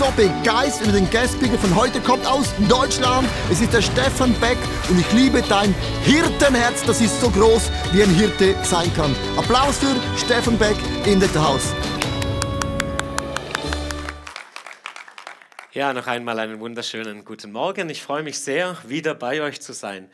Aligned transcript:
so 0.00 0.10
begeistert 0.16 0.86
über 0.86 0.92
den 0.92 1.10
Guestbigger 1.10 1.58
von 1.58 1.76
heute. 1.76 2.00
Kommt 2.00 2.26
aus 2.26 2.54
Deutschland. 2.70 3.28
Es 3.50 3.60
ist 3.60 3.74
der 3.74 3.82
Stefan 3.82 4.32
Beck 4.40 4.56
und 4.88 4.98
ich 4.98 5.12
liebe 5.12 5.42
dein 5.46 5.74
Hirtenherz. 6.04 6.82
Das 6.86 7.02
ist 7.02 7.20
so 7.20 7.28
groß, 7.28 7.70
wie 7.92 8.02
ein 8.02 8.14
Hirte 8.14 8.56
sein 8.64 8.90
kann. 8.94 9.14
Applaus 9.36 9.78
für 9.78 9.94
Stefan 10.16 10.56
Beck 10.56 10.76
in 11.04 11.20
the 11.20 11.28
House. 11.38 11.74
Ja, 15.72 15.92
noch 15.92 16.06
einmal 16.06 16.38
einen 16.38 16.60
wunderschönen 16.60 17.26
guten 17.26 17.52
Morgen. 17.52 17.90
Ich 17.90 18.02
freue 18.02 18.22
mich 18.22 18.38
sehr, 18.38 18.78
wieder 18.86 19.14
bei 19.14 19.42
euch 19.42 19.60
zu 19.60 19.74
sein. 19.74 20.08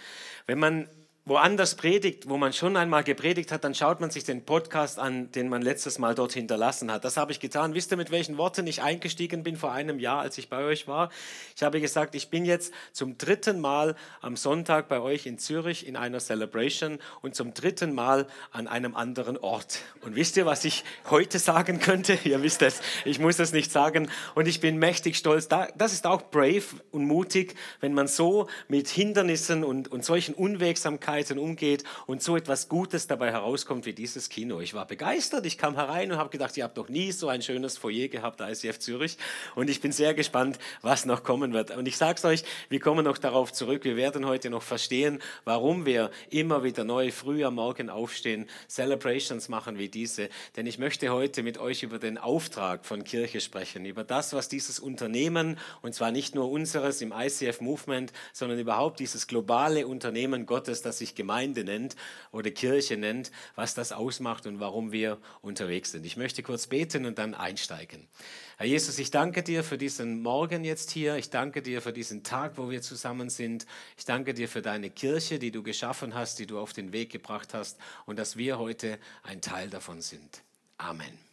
Wenn 0.48 0.58
man 0.58 0.88
woanders 1.26 1.74
predigt, 1.74 2.28
wo 2.28 2.36
man 2.36 2.52
schon 2.52 2.76
einmal 2.76 3.02
gepredigt 3.02 3.50
hat, 3.50 3.64
dann 3.64 3.74
schaut 3.74 4.00
man 4.00 4.10
sich 4.10 4.22
den 4.22 4.44
Podcast 4.44 5.00
an, 5.00 5.32
den 5.32 5.48
man 5.48 5.60
letztes 5.60 5.98
Mal 5.98 6.14
dort 6.14 6.32
hinterlassen 6.32 6.90
hat. 6.92 7.04
Das 7.04 7.16
habe 7.16 7.32
ich 7.32 7.40
getan. 7.40 7.74
Wisst 7.74 7.90
ihr, 7.90 7.96
mit 7.96 8.12
welchen 8.12 8.38
Worten 8.38 8.64
ich 8.68 8.80
eingestiegen 8.80 9.42
bin 9.42 9.56
vor 9.56 9.72
einem 9.72 9.98
Jahr, 9.98 10.20
als 10.20 10.38
ich 10.38 10.48
bei 10.48 10.62
euch 10.64 10.86
war? 10.86 11.10
Ich 11.56 11.64
habe 11.64 11.80
gesagt, 11.80 12.14
ich 12.14 12.30
bin 12.30 12.44
jetzt 12.44 12.72
zum 12.92 13.18
dritten 13.18 13.60
Mal 13.60 13.96
am 14.20 14.36
Sonntag 14.36 14.88
bei 14.88 15.00
euch 15.00 15.26
in 15.26 15.36
Zürich 15.36 15.88
in 15.88 15.96
einer 15.96 16.20
Celebration 16.20 17.00
und 17.22 17.34
zum 17.34 17.54
dritten 17.54 17.92
Mal 17.92 18.28
an 18.52 18.68
einem 18.68 18.94
anderen 18.94 19.36
Ort. 19.36 19.80
Und 20.02 20.14
wisst 20.14 20.36
ihr, 20.36 20.46
was 20.46 20.64
ich 20.64 20.84
heute 21.10 21.40
sagen 21.40 21.80
könnte? 21.80 22.16
Ihr 22.24 22.40
wisst 22.40 22.62
es, 22.62 22.80
ich 23.04 23.18
muss 23.18 23.40
es 23.40 23.52
nicht 23.52 23.72
sagen. 23.72 24.08
Und 24.36 24.46
ich 24.46 24.60
bin 24.60 24.78
mächtig 24.78 25.16
stolz. 25.16 25.48
Das 25.48 25.92
ist 25.92 26.06
auch 26.06 26.22
brave 26.30 26.62
und 26.92 27.04
mutig, 27.04 27.56
wenn 27.80 27.94
man 27.94 28.06
so 28.06 28.46
mit 28.68 28.86
Hindernissen 28.86 29.64
und, 29.64 29.90
und 29.90 30.04
solchen 30.04 30.32
Unwegsamkeiten 30.32 31.15
Krankheiten 31.16 31.38
umgeht 31.38 31.82
und 32.06 32.22
so 32.22 32.36
etwas 32.36 32.68
Gutes 32.68 33.06
dabei 33.06 33.32
herauskommt 33.32 33.86
wie 33.86 33.94
dieses 33.94 34.28
Kino. 34.28 34.60
Ich 34.60 34.74
war 34.74 34.86
begeistert, 34.86 35.46
ich 35.46 35.56
kam 35.56 35.74
herein 35.74 36.12
und 36.12 36.18
habe 36.18 36.28
gedacht, 36.28 36.54
ihr 36.58 36.64
habt 36.64 36.76
doch 36.76 36.90
nie 36.90 37.10
so 37.10 37.28
ein 37.28 37.40
schönes 37.40 37.78
Foyer 37.78 38.08
gehabt, 38.08 38.42
ICF 38.42 38.78
Zürich. 38.78 39.16
Und 39.54 39.70
ich 39.70 39.80
bin 39.80 39.92
sehr 39.92 40.12
gespannt, 40.12 40.58
was 40.82 41.06
noch 41.06 41.22
kommen 41.22 41.54
wird. 41.54 41.70
Und 41.70 41.88
ich 41.88 41.96
sage 41.96 42.18
es 42.18 42.24
euch, 42.26 42.44
wir 42.68 42.80
kommen 42.80 43.04
noch 43.04 43.16
darauf 43.16 43.50
zurück. 43.50 43.84
Wir 43.84 43.96
werden 43.96 44.26
heute 44.26 44.50
noch 44.50 44.62
verstehen, 44.62 45.22
warum 45.44 45.86
wir 45.86 46.10
immer 46.28 46.64
wieder 46.64 46.84
neu 46.84 47.10
früh 47.12 47.44
am 47.44 47.54
Morgen 47.54 47.88
aufstehen, 47.88 48.46
Celebrations 48.68 49.48
machen 49.48 49.78
wie 49.78 49.88
diese. 49.88 50.28
Denn 50.56 50.66
ich 50.66 50.78
möchte 50.78 51.08
heute 51.08 51.42
mit 51.42 51.56
euch 51.56 51.82
über 51.82 51.98
den 51.98 52.18
Auftrag 52.18 52.84
von 52.84 53.04
Kirche 53.04 53.40
sprechen, 53.40 53.86
über 53.86 54.04
das, 54.04 54.34
was 54.34 54.50
dieses 54.50 54.78
Unternehmen, 54.78 55.58
und 55.80 55.94
zwar 55.94 56.10
nicht 56.10 56.34
nur 56.34 56.50
unseres 56.50 57.00
im 57.00 57.14
ICF 57.16 57.62
Movement, 57.62 58.12
sondern 58.34 58.58
überhaupt 58.58 59.00
dieses 59.00 59.26
globale 59.26 59.86
Unternehmen 59.86 60.44
Gottes, 60.44 60.82
das 60.82 60.98
sich 60.98 61.05
sich 61.06 61.14
Gemeinde 61.14 61.64
nennt 61.64 61.96
oder 62.32 62.50
Kirche 62.50 62.96
nennt, 62.96 63.30
was 63.54 63.74
das 63.74 63.92
ausmacht 63.92 64.46
und 64.46 64.60
warum 64.60 64.92
wir 64.92 65.18
unterwegs 65.40 65.92
sind. 65.92 66.04
Ich 66.04 66.16
möchte 66.16 66.42
kurz 66.42 66.66
beten 66.66 67.06
und 67.06 67.18
dann 67.18 67.34
einsteigen. 67.34 68.06
Herr 68.58 68.66
Jesus, 68.66 68.98
ich 68.98 69.10
danke 69.10 69.42
dir 69.42 69.62
für 69.62 69.78
diesen 69.78 70.22
Morgen 70.22 70.64
jetzt 70.64 70.90
hier. 70.90 71.16
Ich 71.16 71.30
danke 71.30 71.62
dir 71.62 71.82
für 71.82 71.92
diesen 71.92 72.22
Tag, 72.22 72.58
wo 72.58 72.70
wir 72.70 72.82
zusammen 72.82 73.30
sind. 73.30 73.66
Ich 73.96 74.04
danke 74.04 74.34
dir 74.34 74.48
für 74.48 74.62
deine 74.62 74.90
Kirche, 74.90 75.38
die 75.38 75.50
du 75.50 75.62
geschaffen 75.62 76.14
hast, 76.14 76.38
die 76.38 76.46
du 76.46 76.58
auf 76.58 76.72
den 76.72 76.92
Weg 76.92 77.10
gebracht 77.10 77.54
hast 77.54 77.78
und 78.06 78.18
dass 78.18 78.36
wir 78.36 78.58
heute 78.58 78.98
ein 79.22 79.40
Teil 79.40 79.70
davon 79.70 80.00
sind. 80.00 80.42
Amen. 80.78 81.25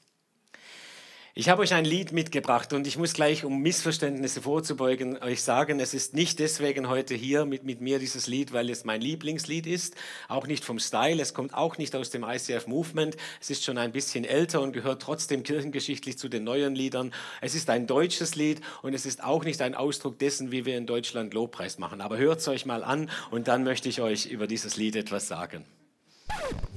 Ich 1.36 1.50
habe 1.50 1.64
euch 1.64 1.74
ein 1.74 1.84
Lied 1.84 2.12
mitgebracht 2.12 2.74
und 2.74 2.86
ich 2.86 3.00
muss 3.00 3.14
gleich, 3.14 3.44
um 3.44 3.60
Missverständnisse 3.60 4.44
vorzubeugen, 4.44 5.18
euch 5.18 5.42
sagen, 5.42 5.80
es 5.80 5.96
ist 5.96 6.14
nicht 6.14 6.38
deswegen 6.38 6.90
heute 6.90 7.16
hier 7.16 7.46
mit, 7.46 7.64
mit 7.64 7.82
mir 7.82 7.98
dieses 7.98 8.28
Lied, 8.28 8.54
weil 8.54 8.70
es 8.70 8.86
mein 8.86 9.02
Lieblingslied 9.02 9.66
ist, 9.66 9.96
auch 10.28 10.46
nicht 10.46 10.64
vom 10.64 10.78
Style, 10.78 11.20
es 11.20 11.34
kommt 11.34 11.56
auch 11.56 11.80
nicht 11.80 11.96
aus 11.96 12.12
dem 12.12 12.24
ICF 12.24 12.68
Movement, 12.68 13.18
es 13.42 13.50
ist 13.50 13.64
schon 13.64 13.80
ein 13.80 13.92
bisschen 13.92 14.26
älter 14.26 14.62
und 14.62 14.74
gehört 14.74 15.02
trotzdem 15.02 15.42
kirchengeschichtlich 15.42 16.20
zu 16.20 16.30
den 16.30 16.44
neuen 16.44 16.76
Liedern. 16.76 17.12
Es 17.42 17.56
ist 17.56 17.72
ein 17.72 17.88
deutsches 17.88 18.36
Lied 18.36 18.62
und 18.84 18.94
es 18.94 19.08
ist 19.08 19.24
auch 19.24 19.44
nicht 19.44 19.60
ein 19.64 19.74
Ausdruck 19.74 20.20
dessen, 20.20 20.52
wie 20.52 20.66
wir 20.66 20.78
in 20.78 20.86
Deutschland 20.86 21.34
Lobpreis 21.34 21.80
machen. 21.80 22.02
Aber 22.02 22.18
hört 22.18 22.42
es 22.42 22.48
euch 22.48 22.68
mal 22.68 22.84
an 22.84 23.10
und 23.32 23.48
dann 23.48 23.64
möchte 23.64 23.90
ich 23.90 24.02
euch 24.02 24.28
über 24.28 24.46
dieses 24.46 24.78
Lied 24.78 24.96
etwas 24.96 25.30
sagen. 25.30 25.66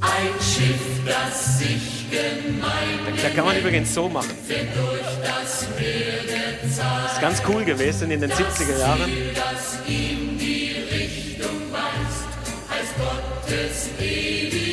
Ein 0.01 0.35
Schiff, 0.41 0.81
das 1.05 1.59
sich 1.59 2.11
gemein. 2.11 3.17
Da 3.23 3.31
kann 3.31 3.45
man 3.47 3.59
übrigens 3.59 3.93
so 3.95 4.09
machen. 4.09 4.31
Das 6.77 7.13
ist 7.13 7.21
ganz 7.21 7.43
cool 7.49 7.65
gewesen 7.65 8.11
in 8.11 8.21
den 8.21 8.31
70er 8.31 8.79
Jahren. 8.79 9.11
Das 9.35 9.79
ihm 9.89 10.39
die 10.39 10.77
Richtung 10.93 11.73
weist, 11.73 12.29
als 12.69 12.89
Gottes 12.97 13.89
Ewigkeit. 13.99 14.66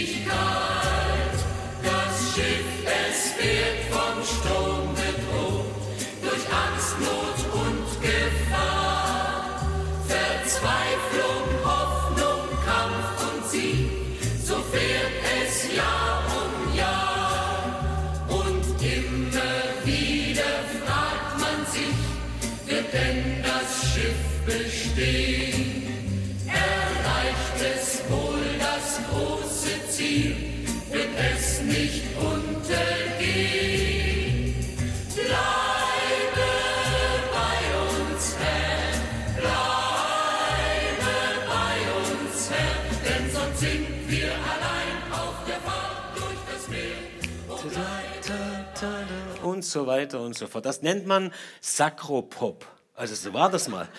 So 49.73 49.87
weiter 49.87 50.21
und 50.21 50.35
so 50.35 50.47
fort. 50.47 50.65
Das 50.65 50.81
nennt 50.81 51.05
man 51.05 51.33
Sakropop. 51.59 52.65
Also 52.95 53.15
so 53.15 53.33
war 53.33 53.49
das 53.49 53.67
mal. 53.67 53.89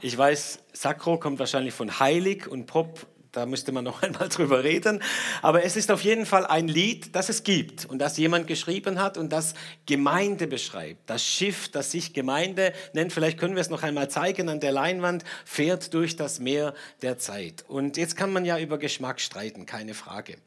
Ich 0.00 0.16
weiß, 0.16 0.60
Sakro 0.72 1.18
kommt 1.18 1.38
wahrscheinlich 1.38 1.74
von 1.74 1.98
heilig 1.98 2.46
und 2.46 2.66
Pop 2.66 3.06
da 3.36 3.44
müsste 3.44 3.70
man 3.70 3.84
noch 3.84 4.02
einmal 4.02 4.28
drüber 4.28 4.64
reden. 4.64 5.02
Aber 5.42 5.62
es 5.62 5.76
ist 5.76 5.90
auf 5.90 6.02
jeden 6.02 6.24
Fall 6.26 6.46
ein 6.46 6.68
Lied, 6.68 7.14
das 7.14 7.28
es 7.28 7.42
gibt 7.42 7.84
und 7.84 7.98
das 7.98 8.16
jemand 8.16 8.46
geschrieben 8.46 8.98
hat 8.98 9.18
und 9.18 9.30
das 9.30 9.54
Gemeinde 9.84 10.46
beschreibt. 10.46 11.08
Das 11.10 11.22
Schiff, 11.22 11.68
das 11.68 11.90
sich 11.90 12.14
Gemeinde 12.14 12.72
nennt, 12.94 13.12
vielleicht 13.12 13.38
können 13.38 13.54
wir 13.54 13.60
es 13.60 13.68
noch 13.68 13.82
einmal 13.82 14.08
zeigen 14.08 14.48
an 14.48 14.60
der 14.60 14.72
Leinwand, 14.72 15.22
fährt 15.44 15.92
durch 15.92 16.16
das 16.16 16.40
Meer 16.40 16.72
der 17.02 17.18
Zeit. 17.18 17.64
Und 17.68 17.98
jetzt 17.98 18.16
kann 18.16 18.32
man 18.32 18.46
ja 18.46 18.58
über 18.58 18.78
Geschmack 18.78 19.20
streiten, 19.20 19.66
keine 19.66 19.92
Frage. 19.92 20.38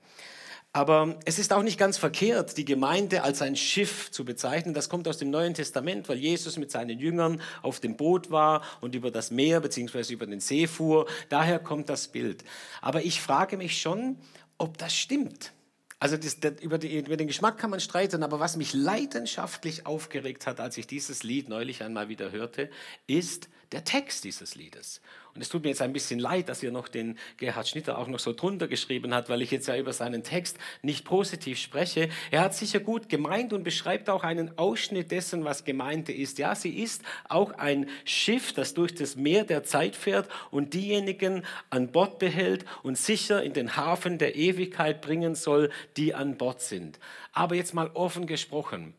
Aber 0.72 1.18
es 1.26 1.40
ist 1.40 1.52
auch 1.52 1.64
nicht 1.64 1.80
ganz 1.80 1.98
verkehrt, 1.98 2.58
die 2.58 2.66
Gemeinde 2.66 3.24
als 3.24 3.42
ein 3.42 3.56
Schiff 3.56 4.12
zu 4.12 4.24
bezeichnen. 4.24 4.76
Das 4.76 4.88
kommt 4.88 5.08
aus 5.08 5.18
dem 5.18 5.32
Neuen 5.32 5.56
Testament, 5.56 6.08
weil 6.10 6.18
Jesus 6.18 6.58
mit 6.58 6.70
seinen 6.70 7.00
Jüngern 7.00 7.42
auf 7.64 7.80
dem 7.80 7.98
Boot 7.98 8.30
war 8.30 8.62
und 8.80 8.94
über 8.94 9.10
das 9.10 9.32
Meer 9.32 9.62
bzw. 9.62 10.14
über 10.14 10.28
den 10.28 10.40
See 10.40 10.68
fuhr. 10.68 11.08
Daher 11.30 11.58
kommt 11.58 11.90
das 11.90 12.10
Bild. 12.10 12.44
Aber 12.82 13.04
ich 13.04 13.20
frage 13.20 13.58
mich 13.58 13.82
schon, 13.82 14.18
ob 14.60 14.78
das 14.78 14.96
stimmt. 14.96 15.54
Also 16.00 16.18
das, 16.18 16.40
das, 16.40 16.62
über, 16.62 16.78
die, 16.78 17.00
über, 17.00 17.18
den 17.18 17.28
Geschmack 17.28 17.58
kann 17.58 17.72
man 17.72 17.80
streiten, 17.80 18.22
aber 18.22 18.40
was 18.40 18.56
mich 18.56 18.74
leidenschaftlich 18.74 19.88
aufgeregt 19.88 20.46
hat, 20.46 20.60
als 20.60 20.78
ich 20.78 20.86
dieses 20.86 21.24
Lied 21.24 21.50
neulich 21.50 21.84
einmal 21.84 22.10
wieder 22.10 22.32
hörte, 22.32 22.70
ist 23.08 23.50
der 23.72 23.84
Text 23.84 24.24
dieses 24.24 24.56
Liedes. 24.56 25.02
Und 25.36 25.42
es 25.42 25.50
tut 25.50 25.64
mir 25.64 25.70
jetzt 25.70 25.82
ein 25.82 25.94
bisschen 25.94 26.20
leid, 26.20 26.50
dass 26.50 26.64
ihr 26.64 26.72
noch 26.72 26.88
den 26.88 27.18
Gerhard 27.38 27.68
Schnitter 27.68 27.98
auch 28.00 28.08
noch 28.08 28.20
so 28.20 28.34
drunter 28.34 28.68
geschrieben 28.68 29.14
hat, 29.14 29.30
weil 29.30 29.42
ich 29.42 29.52
jetzt 29.52 29.68
ja 29.68 29.78
über 29.78 29.94
seinen 29.94 30.24
Text 30.24 30.58
nicht 30.82 31.06
positiv 31.06 31.60
spreche. 31.60 32.10
Er 32.32 32.42
hat 32.42 32.56
sicher 32.56 32.80
gut 32.80 33.10
gemeint 33.10 33.54
und 33.54 33.64
beschreibt 33.64 34.10
auch 34.10 34.24
einen 34.24 34.58
Ausschnitt 34.58 35.12
dessen, 35.12 35.46
was 35.46 35.66
Gemeinde 35.66 36.12
ist. 36.12 36.40
Ja, 36.40 36.56
sie 36.56 36.82
ist 36.82 37.04
auch 37.28 37.52
ein 37.52 37.88
Schiff, 38.06 38.54
das 38.54 38.74
durch 38.74 38.96
das 38.96 39.16
Meer 39.16 39.44
der 39.44 39.64
Zeit 39.64 39.96
fährt 39.96 40.28
und 40.50 40.74
diejenigen 40.74 41.46
an 41.70 41.92
Bord 41.92 42.18
behält 42.18 42.66
und 42.82 42.98
sicher 42.98 43.44
in 43.44 43.54
den 43.54 43.78
Hafen 43.78 44.18
der 44.18 44.36
Ewigkeit 44.36 45.02
bringen 45.02 45.36
soll, 45.36 45.70
die 45.96 46.16
an 46.16 46.38
Bord 46.38 46.62
sind. 46.62 47.00
Aber 47.34 47.56
jetzt 47.56 47.76
mal 47.76 47.92
offen 47.94 48.26
gesprochen. 48.26 48.96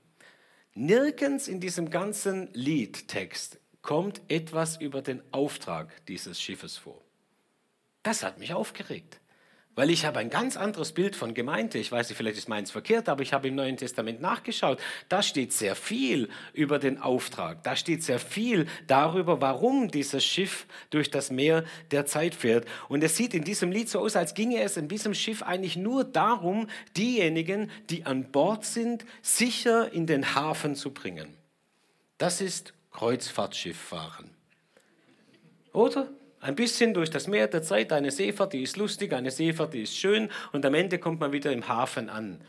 Nirgends 0.75 1.49
in 1.49 1.58
diesem 1.61 1.90
ganzen 1.90 2.49
Liedtext 2.52 3.58
kommt 3.82 4.21
etwas 4.29 4.77
über 4.77 5.03
den 5.03 5.23
Auftrag 5.32 6.05
dieses 6.06 6.41
Schiffes 6.41 6.77
vor. 6.77 7.00
Das 8.03 8.23
hat 8.23 8.38
mich 8.38 8.55
aufgeregt, 8.55 9.21
weil 9.75 9.91
ich 9.91 10.05
habe 10.05 10.19
ein 10.19 10.31
ganz 10.31 10.56
anderes 10.56 10.93
Bild 10.93 11.15
von 11.15 11.35
Gemeinde. 11.35 11.79
Ich 11.79 11.93
weiß 11.93 12.09
nicht, 12.09 12.17
vielleicht 12.17 12.38
ist 12.38 12.49
meins 12.49 12.71
verkehrt, 12.71 13.09
aber 13.09 13.23
ich 13.23 13.32
habe 13.32 13.49
im 13.49 13.55
Neuen 13.55 13.77
Testament 13.77 14.21
nachgeschaut. 14.21 14.81
Da 15.09 15.23
steht 15.23 15.53
sehr 15.53 15.77
viel 15.77 16.29
über 16.55 16.79
den 16.79 17.00
Auftrag. 17.00 17.62
Da 17.62 17.77
steht 17.77 18.03
sehr 18.03 18.19
viel 18.19 18.67
darüber, 18.87 19.41
warum 19.41 19.91
dieses 19.91 20.25
Schiff 20.25 20.67
durch 20.88 21.11
das 21.11 21.31
Meer 21.31 21.65
der 21.91 22.06
Zeit 22.06 22.35
fährt. 22.35 22.67
Und 22.88 23.05
es 23.05 23.17
sieht 23.17 23.35
in 23.35 23.44
diesem 23.44 23.71
Lied 23.71 23.88
so 23.88 24.00
aus, 24.00 24.17
als 24.17 24.35
ginge 24.35 24.61
es 24.62 24.76
in 24.76 24.88
diesem 24.88 25.15
Schiff 25.15 25.43
eigentlich 25.43 25.76
nur 25.76 26.05
darum, 26.05 26.67
diejenigen, 26.97 27.71
die 27.91 28.06
an 28.06 28.31
Bord 28.33 28.65
sind, 28.65 29.05
sicher 29.23 29.93
in 29.93 30.06
den 30.06 30.35
Hafen 30.35 30.75
zu 30.75 30.93
bringen. 30.93 31.37
Das 32.19 32.41
ist 32.41 32.75
Kreuzfahrtschifffahren. 32.92 34.31
Oder? 35.72 36.08
Ein 36.40 36.56
bisschen 36.56 36.94
durch 36.94 37.10
das 37.10 37.26
Meer 37.26 37.48
der 37.48 37.62
Zeit, 37.62 37.92
eine 37.92 38.10
Seefahrt, 38.10 38.54
die 38.54 38.62
ist 38.62 38.78
lustig, 38.78 39.12
eine 39.12 39.31
Seefahrt, 39.31 39.75
die 39.75 39.82
ist 39.82 39.94
schön 39.94 40.31
und 40.52 40.64
am 40.64 40.72
Ende 40.72 40.98
kommt 40.98 41.20
man 41.20 41.32
wieder 41.32 41.52
im 41.52 41.69
Hafen 41.69 42.08
an. 42.08 42.40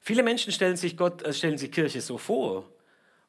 Viele 0.00 0.22
Menschen 0.22 0.52
stellen 0.52 0.76
sich, 0.76 0.96
Gott, 0.96 1.22
äh, 1.22 1.34
stellen 1.34 1.58
sich 1.58 1.70
Kirche 1.70 2.00
so 2.00 2.16
vor, 2.16 2.66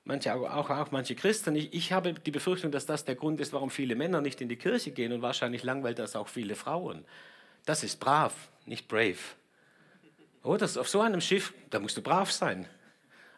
manche, 0.06 0.34
auch, 0.34 0.70
auch 0.70 0.92
manche 0.92 1.16
Christen. 1.16 1.56
Ich, 1.56 1.74
ich 1.74 1.92
habe 1.92 2.14
die 2.14 2.32
Befürchtung, 2.32 2.72
dass 2.72 2.86
das 2.86 3.04
der 3.04 3.16
Grund 3.16 3.42
ist, 3.42 3.52
warum 3.52 3.70
viele 3.70 3.96
Männer 3.96 4.22
nicht 4.22 4.40
in 4.40 4.48
die 4.48 4.56
Kirche 4.56 4.92
gehen 4.92 5.12
und 5.12 5.22
wahrscheinlich 5.22 5.64
langweilt 5.64 6.00
das 6.00 6.16
auch 6.16 6.30
viele 6.30 6.56
Frauen. 6.56 7.04
Das 7.66 7.84
ist 7.84 8.00
brav, 8.00 8.34
nicht 8.66 8.88
brave. 8.88 9.18
Oder 10.42 10.66
auf 10.66 10.88
so 10.88 11.02
einem 11.02 11.20
Schiff, 11.20 11.54
da 11.70 11.80
musst 11.80 11.98
du 11.98 12.02
brav 12.02 12.32
sein. 12.32 12.66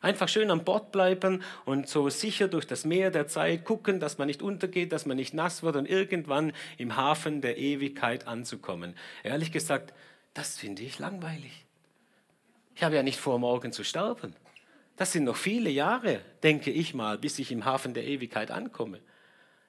Einfach 0.01 0.29
schön 0.29 0.49
an 0.49 0.63
Bord 0.63 0.91
bleiben 0.91 1.43
und 1.65 1.89
so 1.89 2.09
sicher 2.09 2.47
durch 2.47 2.65
das 2.65 2.85
Meer 2.85 3.11
der 3.11 3.27
Zeit 3.27 3.65
gucken, 3.65 3.99
dass 3.99 4.17
man 4.17 4.27
nicht 4.27 4.41
untergeht, 4.41 4.93
dass 4.93 5.05
man 5.05 5.17
nicht 5.17 5.33
nass 5.33 5.61
wird 5.61 5.75
und 5.75 5.89
irgendwann 5.89 6.53
im 6.77 6.95
Hafen 6.95 7.41
der 7.41 7.57
Ewigkeit 7.57 8.25
anzukommen. 8.25 8.95
Ehrlich 9.23 9.51
gesagt, 9.51 9.93
das 10.33 10.57
finde 10.57 10.83
ich 10.83 10.99
langweilig. 10.99 11.65
Ich 12.75 12.83
habe 12.83 12.95
ja 12.95 13.03
nicht 13.03 13.19
vor, 13.19 13.39
morgen 13.39 13.73
zu 13.73 13.83
sterben. 13.83 14.33
Das 14.95 15.11
sind 15.11 15.25
noch 15.25 15.35
viele 15.35 15.69
Jahre, 15.69 16.21
denke 16.43 16.71
ich 16.71 16.93
mal, 16.93 17.17
bis 17.17 17.39
ich 17.39 17.51
im 17.51 17.65
Hafen 17.65 17.93
der 17.93 18.05
Ewigkeit 18.05 18.51
ankomme. 18.51 18.99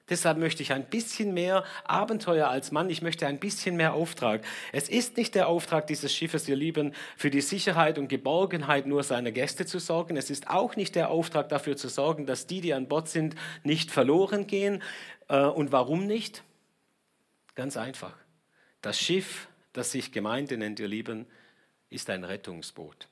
Deshalb 0.09 0.37
möchte 0.37 0.61
ich 0.63 0.73
ein 0.73 0.85
bisschen 0.85 1.33
mehr 1.33 1.63
Abenteuer 1.85 2.47
als 2.47 2.71
Mann, 2.71 2.89
ich 2.89 3.01
möchte 3.01 3.27
ein 3.27 3.39
bisschen 3.39 3.77
mehr 3.77 3.93
Auftrag. 3.93 4.43
Es 4.73 4.89
ist 4.89 5.17
nicht 5.17 5.35
der 5.35 5.47
Auftrag 5.47 5.87
dieses 5.87 6.13
Schiffes, 6.13 6.47
ihr 6.49 6.55
Lieben, 6.55 6.93
für 7.15 7.29
die 7.29 7.41
Sicherheit 7.41 7.97
und 7.97 8.07
Geborgenheit 8.07 8.87
nur 8.87 9.03
seiner 9.03 9.31
Gäste 9.31 9.65
zu 9.65 9.79
sorgen. 9.79 10.17
Es 10.17 10.29
ist 10.29 10.49
auch 10.49 10.75
nicht 10.75 10.95
der 10.95 11.09
Auftrag 11.09 11.49
dafür 11.49 11.77
zu 11.77 11.87
sorgen, 11.87 12.25
dass 12.25 12.47
die, 12.47 12.61
die 12.61 12.73
an 12.73 12.87
Bord 12.87 13.07
sind, 13.07 13.35
nicht 13.63 13.91
verloren 13.91 14.47
gehen. 14.47 14.83
Äh, 15.27 15.45
und 15.45 15.71
warum 15.71 16.07
nicht? 16.07 16.43
Ganz 17.55 17.77
einfach. 17.77 18.13
Das 18.81 18.99
Schiff, 18.99 19.47
das 19.73 19.91
sich 19.91 20.11
Gemeinde 20.11 20.57
nennt, 20.57 20.79
ihr 20.79 20.87
Lieben, 20.87 21.25
ist 21.89 22.09
ein 22.09 22.23
Rettungsboot. 22.23 23.07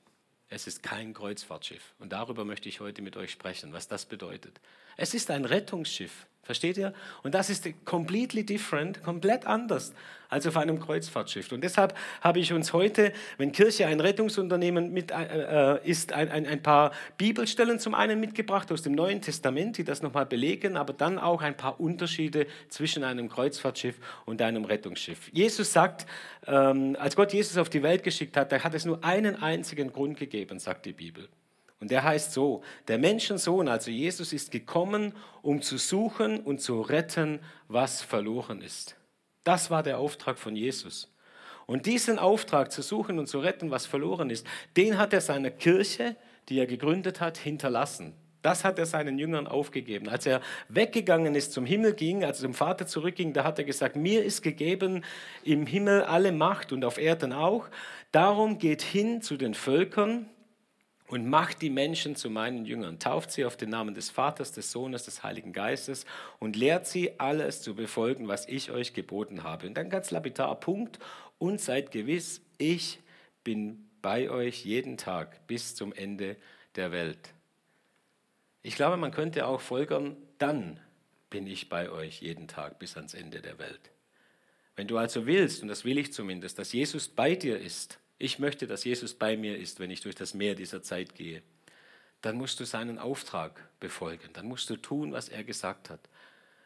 Es 0.49 0.65
ist 0.65 0.81
kein 0.81 1.13
Kreuzfahrtschiff. 1.13 1.93
Und 1.99 2.11
darüber 2.11 2.43
möchte 2.43 2.69
ich 2.69 2.79
heute 2.79 3.01
mit 3.03 3.15
euch 3.17 3.31
sprechen, 3.31 3.71
was 3.71 3.87
das 3.87 4.05
bedeutet. 4.05 4.59
Es 4.97 5.13
ist 5.13 5.29
ein 5.29 5.45
Rettungsschiff. 5.45 6.25
Versteht 6.43 6.77
ihr? 6.77 6.93
Und 7.21 7.35
das 7.35 7.49
ist 7.49 7.67
completely 7.85 8.43
different, 8.43 9.03
komplett 9.03 9.45
anders 9.45 9.93
als 10.29 10.47
auf 10.47 10.57
einem 10.57 10.79
Kreuzfahrtschiff. 10.79 11.51
Und 11.51 11.63
deshalb 11.63 11.95
habe 12.21 12.39
ich 12.39 12.53
uns 12.53 12.71
heute, 12.71 13.11
wenn 13.37 13.51
Kirche 13.51 13.87
ein 13.87 13.99
Rettungsunternehmen 13.99 14.91
mit, 14.91 15.11
äh, 15.11 15.75
äh, 15.75 15.89
ist, 15.89 16.13
ein, 16.13 16.29
ein, 16.29 16.45
ein, 16.45 16.63
paar 16.63 16.91
Bibelstellen 17.17 17.79
zum 17.79 17.95
einen 17.95 18.19
mitgebracht 18.19 18.71
aus 18.71 18.83
dem 18.83 18.93
Neuen 18.93 19.21
Testament, 19.21 19.77
die 19.77 19.83
das 19.83 20.01
nochmal 20.01 20.25
belegen, 20.25 20.77
aber 20.77 20.93
dann 20.93 21.17
auch 21.17 21.41
ein 21.41 21.57
paar 21.57 21.79
Unterschiede 21.79 22.47
zwischen 22.69 23.03
einem 23.03 23.27
Kreuzfahrtschiff 23.27 23.95
und 24.25 24.41
einem 24.41 24.65
Rettungsschiff. 24.65 25.29
Jesus 25.33 25.73
sagt, 25.73 26.05
ähm, 26.47 26.95
als 26.99 27.15
Gott 27.15 27.33
Jesus 27.33 27.57
auf 27.57 27.69
die 27.69 27.83
Welt 27.83 28.03
geschickt 28.03 28.37
hat, 28.37 28.51
da 28.51 28.63
hat 28.63 28.73
es 28.73 28.85
nur 28.85 29.03
einen 29.03 29.35
einzigen 29.35 29.91
Grund 29.91 30.17
gegeben, 30.17 30.59
sagt 30.59 30.85
die 30.85 30.93
Bibel. 30.93 31.27
Und 31.79 31.91
der 31.91 32.03
heißt 32.03 32.33
so, 32.33 32.61
der 32.87 32.97
Menschensohn, 32.97 33.67
also 33.69 33.89
Jesus, 33.89 34.33
ist 34.33 34.51
gekommen, 34.51 35.13
um 35.41 35.61
zu 35.61 35.77
suchen 35.77 36.39
und 36.41 36.59
zu 36.59 36.81
retten, 36.81 37.39
was 37.67 38.01
verloren 38.01 38.61
ist. 38.61 38.97
Das 39.45 39.71
war 39.71 39.81
der 39.81 39.97
Auftrag 39.97 40.37
von 40.37 40.55
Jesus. 40.55 41.13
Und 41.65 41.85
diesen 41.85 42.19
Auftrag 42.19 42.71
zu 42.71 42.81
suchen 42.81 43.19
und 43.19 43.27
zu 43.27 43.39
retten, 43.39 43.71
was 43.71 43.85
verloren 43.85 44.29
ist, 44.29 44.45
den 44.75 44.97
hat 44.97 45.13
er 45.13 45.21
seiner 45.21 45.51
Kirche, 45.51 46.15
die 46.49 46.59
er 46.59 46.65
gegründet 46.65 47.21
hat, 47.21 47.37
hinterlassen. 47.37 48.13
Das 48.41 48.63
hat 48.63 48.79
er 48.79 48.85
seinen 48.85 49.19
Jüngern 49.19 49.47
aufgegeben. 49.47 50.09
Als 50.09 50.25
er 50.25 50.41
weggegangen 50.69 51.35
ist, 51.35 51.51
zum 51.51 51.65
Himmel 51.65 51.93
ging, 51.93 52.23
als 52.23 52.39
er 52.39 52.43
zum 52.43 52.53
Vater 52.53 52.87
zurückging, 52.87 53.33
da 53.33 53.43
hat 53.43 53.59
er 53.59 53.65
gesagt, 53.65 53.95
mir 53.95 54.23
ist 54.23 54.41
gegeben 54.41 55.03
im 55.43 55.65
Himmel 55.65 56.03
alle 56.03 56.31
Macht 56.31 56.71
und 56.71 56.83
auf 56.85 56.97
Erden 56.97 57.33
auch. 57.33 57.67
Darum 58.11 58.57
geht 58.57 58.81
hin 58.81 59.21
zu 59.21 59.37
den 59.37 59.53
Völkern 59.53 60.29
und 61.09 61.27
macht 61.27 61.63
die 61.63 61.71
Menschen 61.71 62.15
zu 62.15 62.29
meinen 62.29 62.65
Jüngern. 62.65 62.99
Tauft 62.99 63.31
sie 63.31 63.43
auf 63.43 63.57
den 63.57 63.69
Namen 63.69 63.95
des 63.95 64.11
Vaters, 64.11 64.51
des 64.51 64.71
Sohnes, 64.71 65.05
des 65.05 65.23
Heiligen 65.23 65.53
Geistes 65.53 66.05
und 66.37 66.55
lehrt 66.55 66.85
sie 66.85 67.19
alles 67.19 67.61
zu 67.61 67.75
befolgen, 67.75 68.27
was 68.27 68.47
ich 68.47 68.69
euch 68.69 68.93
geboten 68.93 69.43
habe. 69.43 69.65
Und 69.67 69.73
dann 69.73 69.89
ganz 69.89 70.11
lapidar 70.11 70.59
Punkt. 70.59 70.99
Und 71.39 71.59
seid 71.61 71.91
gewiss, 71.91 72.41
ich 72.57 72.99
bin 73.43 73.89
bei 74.01 74.29
euch 74.29 74.65
jeden 74.65 74.97
Tag 74.97 75.47
bis 75.47 75.73
zum 75.73 75.93
Ende 75.93 76.35
der 76.75 76.91
Welt. 76.91 77.33
Ich 78.61 78.75
glaube, 78.75 78.97
man 78.97 79.11
könnte 79.11 79.47
auch 79.47 79.61
folgern, 79.61 80.15
dann 80.37 80.79
bin 81.29 81.47
ich 81.47 81.69
bei 81.69 81.89
euch 81.89 82.21
jeden 82.21 82.47
Tag 82.47 82.77
bis 82.77 82.97
ans 82.97 83.13
Ende 83.13 83.41
der 83.41 83.57
Welt. 83.57 83.91
Wenn 84.75 84.87
du 84.87 84.97
also 84.97 85.25
willst, 85.25 85.61
und 85.61 85.69
das 85.69 85.85
will 85.85 85.97
ich 85.97 86.13
zumindest, 86.13 86.59
dass 86.59 86.73
Jesus 86.73 87.07
bei 87.07 87.35
dir 87.35 87.57
ist, 87.59 87.99
ich 88.19 88.37
möchte, 88.37 88.67
dass 88.67 88.83
Jesus 88.83 89.13
bei 89.13 89.37
mir 89.37 89.57
ist, 89.57 89.79
wenn 89.79 89.89
ich 89.89 90.01
durch 90.01 90.15
das 90.15 90.33
Meer 90.33 90.53
dieser 90.53 90.83
Zeit 90.83 91.15
gehe, 91.15 91.41
dann 92.21 92.35
musst 92.35 92.59
du 92.59 92.65
seinen 92.65 92.99
Auftrag 92.99 93.69
befolgen, 93.79 94.29
dann 94.33 94.45
musst 94.45 94.69
du 94.69 94.75
tun, 94.75 95.13
was 95.13 95.29
er 95.29 95.45
gesagt 95.45 95.89
hat. 95.89 96.01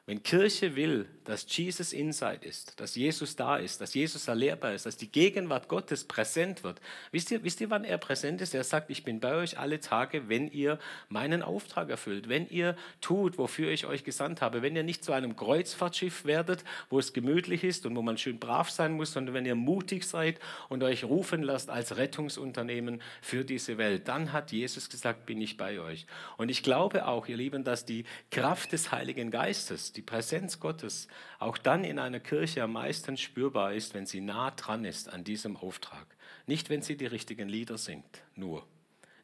Wenn 0.06 0.22
Kirche 0.22 0.76
will, 0.76 1.08
dass 1.24 1.46
Jesus 1.56 1.94
Inside 1.94 2.46
ist, 2.46 2.78
dass 2.82 2.96
Jesus 2.96 3.38
da 3.38 3.56
ist, 3.56 3.80
dass 3.80 3.94
Jesus 3.94 4.28
erlehrbar 4.28 4.74
ist, 4.74 4.86
dass 4.86 4.98
die 4.98 5.10
Gegenwart 5.10 5.70
Gottes 5.70 6.04
präsent 6.04 6.66
wird. 6.66 6.82
Wisst 7.12 7.32
ihr, 7.32 7.42
wisst 7.46 7.62
ihr, 7.62 7.70
wann 7.70 7.86
er 7.86 7.98
präsent 7.98 8.42
ist? 8.42 8.54
Er 8.54 8.66
sagt, 8.66 8.90
ich 8.90 9.06
bin 9.06 9.22
bei 9.22 9.36
euch 9.36 9.58
alle 9.58 9.80
Tage, 9.80 10.28
wenn 10.28 10.50
ihr 10.50 10.78
meinen 11.08 11.42
Auftrag 11.42 11.90
erfüllt, 11.90 12.28
wenn 12.28 12.50
ihr 12.50 12.76
tut, 13.00 13.38
wofür 13.38 13.72
ich 13.72 13.86
euch 13.86 14.04
gesandt 14.04 14.42
habe, 14.42 14.62
wenn 14.62 14.76
ihr 14.76 14.84
nicht 14.84 15.06
zu 15.06 15.14
einem 15.14 15.38
Kreuzfahrtschiff 15.38 16.26
werdet, 16.26 16.66
wo 16.90 17.00
es 17.00 17.14
gemütlich 17.14 17.64
ist 17.64 17.86
und 17.86 17.96
wo 17.96 18.02
man 18.02 18.18
schön 18.18 18.40
brav 18.40 18.70
sein 18.70 18.92
muss, 18.92 19.14
sondern 19.14 19.34
wenn 19.34 19.46
ihr 19.46 19.56
mutig 19.56 20.04
seid 20.04 20.38
und 20.68 20.84
euch 20.84 21.06
rufen 21.06 21.44
lasst 21.44 21.70
als 21.70 21.96
Rettungsunternehmen 21.96 23.02
für 23.22 23.46
diese 23.46 23.78
Welt, 23.78 24.10
dann 24.10 24.34
hat 24.34 24.52
Jesus 24.52 24.90
gesagt, 24.90 25.26
bin 25.26 25.40
ich 25.40 25.56
bei 25.56 25.80
euch. 25.80 26.06
Und 26.36 26.50
ich 26.50 26.62
glaube 26.62 27.08
auch, 27.08 27.28
ihr 27.28 27.38
Lieben, 27.38 27.64
dass 27.64 27.86
die 27.86 28.04
Kraft 28.32 28.74
des 28.74 28.92
Heiligen 28.92 29.32
Geistes, 29.32 29.93
die 29.96 30.02
Präsenz 30.02 30.60
Gottes 30.60 31.08
auch 31.40 31.58
dann 31.58 31.84
in 31.84 32.00
einer 32.00 32.20
Kirche 32.20 32.64
am 32.64 32.74
meisten 32.74 33.18
spürbar 33.18 33.74
ist, 33.74 33.94
wenn 33.94 34.06
sie 34.06 34.22
nah 34.22 34.52
dran 34.52 34.86
ist 34.86 35.10
an 35.12 35.24
diesem 35.24 35.58
Auftrag. 35.58 36.06
Nicht, 36.48 36.70
wenn 36.70 36.82
sie 36.82 36.98
die 36.98 37.06
richtigen 37.06 37.48
Lieder 37.48 37.78
singt, 37.78 38.22
nur. 38.36 38.66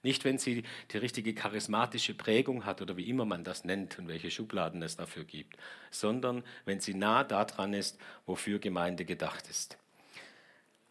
Nicht, 0.02 0.24
wenn 0.24 0.38
sie 0.38 0.64
die 0.92 0.98
richtige 0.98 1.34
charismatische 1.34 2.14
Prägung 2.14 2.66
hat 2.66 2.82
oder 2.82 2.96
wie 2.96 3.10
immer 3.10 3.26
man 3.26 3.44
das 3.44 3.66
nennt 3.66 4.00
und 4.00 4.08
welche 4.08 4.32
Schubladen 4.32 4.82
es 4.82 4.96
dafür 4.96 5.26
gibt, 5.26 5.58
sondern 5.92 6.44
wenn 6.64 6.80
sie 6.80 6.94
nah 6.94 7.26
daran 7.26 7.74
ist, 7.74 8.00
wofür 8.26 8.60
Gemeinde 8.60 9.04
gedacht 9.04 9.50
ist. 9.50 9.78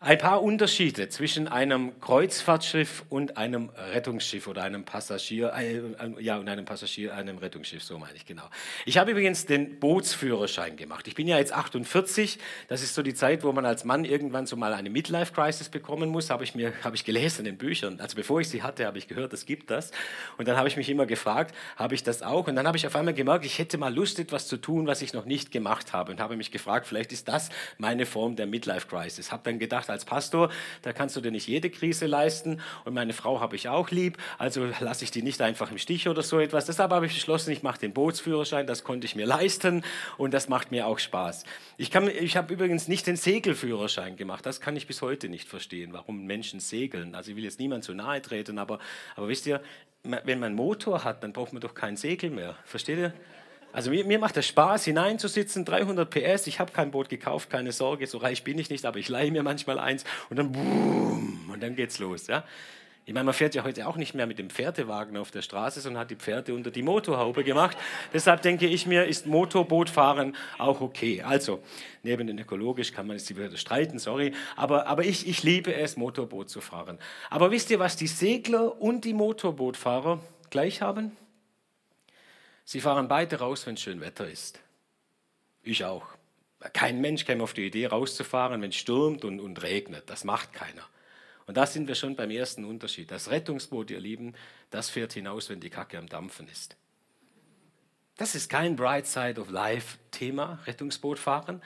Ein 0.00 0.18
paar 0.18 0.44
Unterschiede 0.44 1.08
zwischen 1.08 1.48
einem 1.48 1.98
Kreuzfahrtschiff 1.98 3.04
und 3.08 3.36
einem 3.36 3.70
Rettungsschiff 3.92 4.46
oder 4.46 4.62
einem 4.62 4.84
Passagier, 4.84 5.52
äh, 5.56 5.82
ja, 6.20 6.38
und 6.38 6.48
einem 6.48 6.64
Passagier, 6.64 7.16
einem 7.16 7.38
Rettungsschiff, 7.38 7.82
so 7.82 7.98
meine 7.98 8.14
ich 8.14 8.24
genau. 8.24 8.44
Ich 8.86 8.96
habe 8.96 9.10
übrigens 9.10 9.46
den 9.46 9.80
Bootsführerschein 9.80 10.76
gemacht. 10.76 11.08
Ich 11.08 11.16
bin 11.16 11.26
ja 11.26 11.36
jetzt 11.36 11.52
48, 11.52 12.38
das 12.68 12.84
ist 12.84 12.94
so 12.94 13.02
die 13.02 13.12
Zeit, 13.12 13.42
wo 13.42 13.50
man 13.50 13.66
als 13.66 13.84
Mann 13.84 14.04
irgendwann 14.04 14.46
so 14.46 14.54
mal 14.54 14.72
eine 14.72 14.88
Midlife-Crisis 14.88 15.68
bekommen 15.68 16.10
muss, 16.10 16.30
habe 16.30 16.44
ich 16.44 16.54
mir, 16.54 16.72
habe 16.84 16.94
ich 16.94 17.04
gelesen 17.04 17.44
in 17.44 17.58
Büchern. 17.58 17.98
Also 17.98 18.14
bevor 18.14 18.40
ich 18.40 18.48
sie 18.48 18.62
hatte, 18.62 18.86
habe 18.86 18.98
ich 18.98 19.08
gehört, 19.08 19.32
es 19.32 19.46
gibt 19.46 19.68
das. 19.68 19.90
Und 20.36 20.46
dann 20.46 20.56
habe 20.56 20.68
ich 20.68 20.76
mich 20.76 20.88
immer 20.88 21.06
gefragt, 21.06 21.56
habe 21.74 21.96
ich 21.96 22.04
das 22.04 22.22
auch? 22.22 22.46
Und 22.46 22.54
dann 22.54 22.68
habe 22.68 22.76
ich 22.76 22.86
auf 22.86 22.94
einmal 22.94 23.14
gemerkt, 23.14 23.44
ich 23.44 23.58
hätte 23.58 23.78
mal 23.78 23.92
Lust, 23.92 24.20
etwas 24.20 24.46
zu 24.46 24.58
tun, 24.58 24.86
was 24.86 25.02
ich 25.02 25.12
noch 25.12 25.24
nicht 25.24 25.50
gemacht 25.50 25.92
habe. 25.92 26.12
Und 26.12 26.20
habe 26.20 26.36
mich 26.36 26.52
gefragt, 26.52 26.86
vielleicht 26.86 27.10
ist 27.10 27.26
das 27.26 27.50
meine 27.78 28.06
Form 28.06 28.36
der 28.36 28.46
Midlife-Crisis. 28.46 29.32
Habe 29.32 29.42
dann 29.42 29.58
gedacht, 29.58 29.87
als 29.90 30.04
Pastor, 30.04 30.50
da 30.82 30.92
kannst 30.92 31.16
du 31.16 31.20
dir 31.20 31.30
nicht 31.30 31.46
jede 31.46 31.70
Krise 31.70 32.06
leisten 32.06 32.60
und 32.84 32.94
meine 32.94 33.12
Frau 33.12 33.40
habe 33.40 33.56
ich 33.56 33.68
auch 33.68 33.90
lieb, 33.90 34.18
also 34.38 34.68
lasse 34.80 35.04
ich 35.04 35.10
die 35.10 35.22
nicht 35.22 35.40
einfach 35.40 35.70
im 35.70 35.78
Stich 35.78 36.08
oder 36.08 36.22
so 36.22 36.40
etwas. 36.40 36.66
Deshalb 36.66 36.90
habe 36.92 37.06
ich 37.06 37.14
beschlossen, 37.14 37.50
ich 37.50 37.62
mache 37.62 37.80
den 37.80 37.92
Bootsführerschein, 37.92 38.66
das 38.66 38.84
konnte 38.84 39.06
ich 39.06 39.16
mir 39.16 39.26
leisten 39.26 39.82
und 40.16 40.34
das 40.34 40.48
macht 40.48 40.70
mir 40.70 40.86
auch 40.86 40.98
Spaß. 40.98 41.44
Ich, 41.76 41.90
kann, 41.90 42.08
ich 42.08 42.36
habe 42.36 42.52
übrigens 42.52 42.88
nicht 42.88 43.06
den 43.06 43.16
Segelführerschein 43.16 44.16
gemacht, 44.16 44.44
das 44.46 44.60
kann 44.60 44.76
ich 44.76 44.86
bis 44.86 45.02
heute 45.02 45.28
nicht 45.28 45.48
verstehen, 45.48 45.92
warum 45.92 46.24
Menschen 46.24 46.60
segeln. 46.60 47.14
Also 47.14 47.30
ich 47.30 47.36
will 47.36 47.44
jetzt 47.44 47.60
niemand 47.60 47.84
zu 47.84 47.94
nahe 47.94 48.22
treten, 48.22 48.58
aber, 48.58 48.78
aber 49.16 49.28
wisst 49.28 49.46
ihr, 49.46 49.60
wenn 50.02 50.38
man 50.38 50.48
einen 50.48 50.54
Motor 50.54 51.04
hat, 51.04 51.22
dann 51.22 51.32
braucht 51.32 51.52
man 51.52 51.60
doch 51.60 51.74
kein 51.74 51.96
Segel 51.96 52.30
mehr. 52.30 52.56
Versteht 52.64 52.98
ihr? 52.98 53.12
Also 53.72 53.90
mir, 53.90 54.04
mir 54.04 54.18
macht 54.18 54.36
es 54.36 54.46
Spaß, 54.46 54.84
hineinzusitzen, 54.84 55.64
300 55.64 56.08
PS, 56.08 56.46
ich 56.46 56.58
habe 56.58 56.72
kein 56.72 56.90
Boot 56.90 57.08
gekauft, 57.08 57.50
keine 57.50 57.72
Sorge, 57.72 58.06
so 58.06 58.18
reich 58.18 58.42
bin 58.42 58.58
ich 58.58 58.70
nicht, 58.70 58.84
aber 58.84 58.98
ich 58.98 59.08
leihe 59.08 59.30
mir 59.30 59.42
manchmal 59.42 59.78
eins 59.78 60.04
und 60.30 60.38
dann 60.38 60.52
boom, 60.52 61.50
und 61.52 61.62
dann 61.62 61.76
geht's 61.76 61.98
los. 61.98 62.26
Ja? 62.26 62.44
Ich 63.08 63.14
meine, 63.14 63.24
man 63.24 63.32
fährt 63.32 63.54
ja 63.54 63.64
heute 63.64 63.86
auch 63.86 63.96
nicht 63.96 64.12
mehr 64.14 64.26
mit 64.26 64.38
dem 64.38 64.50
Pferdewagen 64.50 65.16
auf 65.16 65.30
der 65.30 65.40
Straße, 65.40 65.80
sondern 65.80 66.02
hat 66.02 66.10
die 66.10 66.16
Pferde 66.16 66.52
unter 66.52 66.70
die 66.70 66.82
Motorhaube 66.82 67.42
gemacht. 67.42 67.74
Deshalb 68.12 68.42
denke 68.42 68.66
ich 68.66 68.84
mir, 68.84 69.06
ist 69.06 69.26
Motorbootfahren 69.26 70.36
auch 70.58 70.82
okay. 70.82 71.22
Also, 71.22 71.62
neben 72.02 72.26
den 72.26 72.38
ökologisch 72.38 72.92
kann 72.92 73.06
man 73.06 73.16
jetzt 73.16 73.34
wieder 73.34 73.56
streiten, 73.56 73.98
sorry, 73.98 74.32
aber, 74.56 74.86
aber 74.86 75.06
ich, 75.06 75.26
ich 75.26 75.42
liebe 75.42 75.74
es, 75.74 75.96
Motorboot 75.96 76.50
zu 76.50 76.60
fahren. 76.60 76.98
Aber 77.30 77.50
wisst 77.50 77.70
ihr, 77.70 77.78
was 77.78 77.96
die 77.96 78.08
Segler 78.08 78.78
und 78.78 79.06
die 79.06 79.14
Motorbootfahrer 79.14 80.20
gleich 80.50 80.82
haben? 80.82 81.16
Sie 82.70 82.82
fahren 82.82 83.08
beide 83.08 83.38
raus, 83.38 83.66
wenn 83.66 83.78
schön 83.78 84.02
Wetter 84.02 84.28
ist. 84.28 84.60
Ich 85.62 85.86
auch. 85.86 86.06
Kein 86.74 87.00
Mensch 87.00 87.24
käme 87.24 87.42
auf 87.42 87.54
die 87.54 87.64
Idee, 87.64 87.86
rauszufahren, 87.86 88.60
wenn 88.60 88.68
es 88.68 88.76
stürmt 88.76 89.24
und, 89.24 89.40
und 89.40 89.62
regnet. 89.62 90.10
Das 90.10 90.22
macht 90.22 90.52
keiner. 90.52 90.82
Und 91.46 91.56
da 91.56 91.64
sind 91.64 91.88
wir 91.88 91.94
schon 91.94 92.14
beim 92.14 92.30
ersten 92.30 92.66
Unterschied. 92.66 93.10
Das 93.10 93.30
Rettungsboot, 93.30 93.90
ihr 93.90 94.00
Lieben, 94.00 94.34
das 94.68 94.90
fährt 94.90 95.14
hinaus, 95.14 95.48
wenn 95.48 95.60
die 95.60 95.70
Kacke 95.70 95.96
am 95.96 96.10
Dampfen 96.10 96.46
ist. 96.46 96.76
Das 98.18 98.34
ist 98.34 98.50
kein 98.50 98.76
Bright 98.76 99.06
Side 99.06 99.40
of 99.40 99.48
Life 99.48 99.96
Thema, 100.10 100.58
Rettungsboot 100.66 101.18
fahren. 101.18 101.62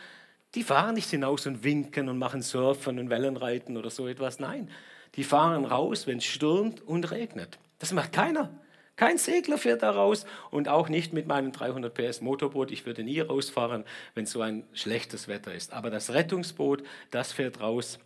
Die 0.54 0.62
fahren 0.62 0.94
nicht 0.94 1.10
hinaus 1.10 1.46
und 1.46 1.64
winken 1.64 2.08
und 2.08 2.18
machen 2.18 2.42
Surfen 2.42 3.00
und 3.00 3.10
Wellenreiten 3.10 3.76
oder 3.76 3.90
so 3.90 4.06
etwas. 4.06 4.38
Nein, 4.38 4.70
die 5.16 5.24
fahren 5.24 5.64
raus, 5.64 6.06
wenn 6.06 6.18
es 6.18 6.26
stürmt 6.26 6.80
und 6.80 7.10
regnet. 7.10 7.58
Das 7.80 7.90
macht 7.90 8.12
keiner. 8.12 8.56
Kein 9.02 9.18
Segler 9.18 9.58
fährt 9.58 9.82
da 9.82 9.90
raus 9.90 10.26
und 10.52 10.68
auch 10.68 10.88
nicht 10.88 11.12
mit 11.12 11.26
meinem 11.26 11.50
300 11.50 11.92
PS 11.92 12.20
Motorboot. 12.20 12.70
Ich 12.70 12.86
würde 12.86 13.02
nie 13.02 13.18
rausfahren, 13.18 13.84
wenn 14.14 14.26
so 14.26 14.42
ein 14.42 14.62
schlechtes 14.74 15.26
Wetter 15.26 15.52
ist. 15.52 15.72
Aber 15.72 15.90
das 15.90 16.12
Rettungsboot, 16.12 16.84
das 17.10 17.32
fährt 17.32 17.60
raus, 17.60 17.98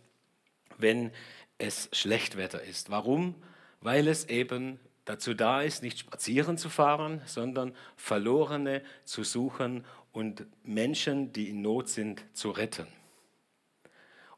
wenn 0.79 1.11
es 1.59 1.87
Schlechtwetter 1.91 2.63
ist. 2.63 2.89
Warum? 2.89 3.35
Weil 3.79 4.07
es 4.07 4.27
eben 4.27 4.79
dazu 5.05 5.35
da 5.35 5.61
ist, 5.61 5.83
nicht 5.83 5.99
spazieren 5.99 6.57
zu 6.57 6.67
fahren, 6.67 7.21
sondern 7.27 7.75
Verlorene 7.95 8.81
zu 9.03 9.23
suchen 9.23 9.85
und 10.13 10.47
Menschen, 10.63 11.31
die 11.31 11.49
in 11.49 11.61
Not 11.61 11.89
sind, 11.89 12.25
zu 12.33 12.49
retten. 12.49 12.87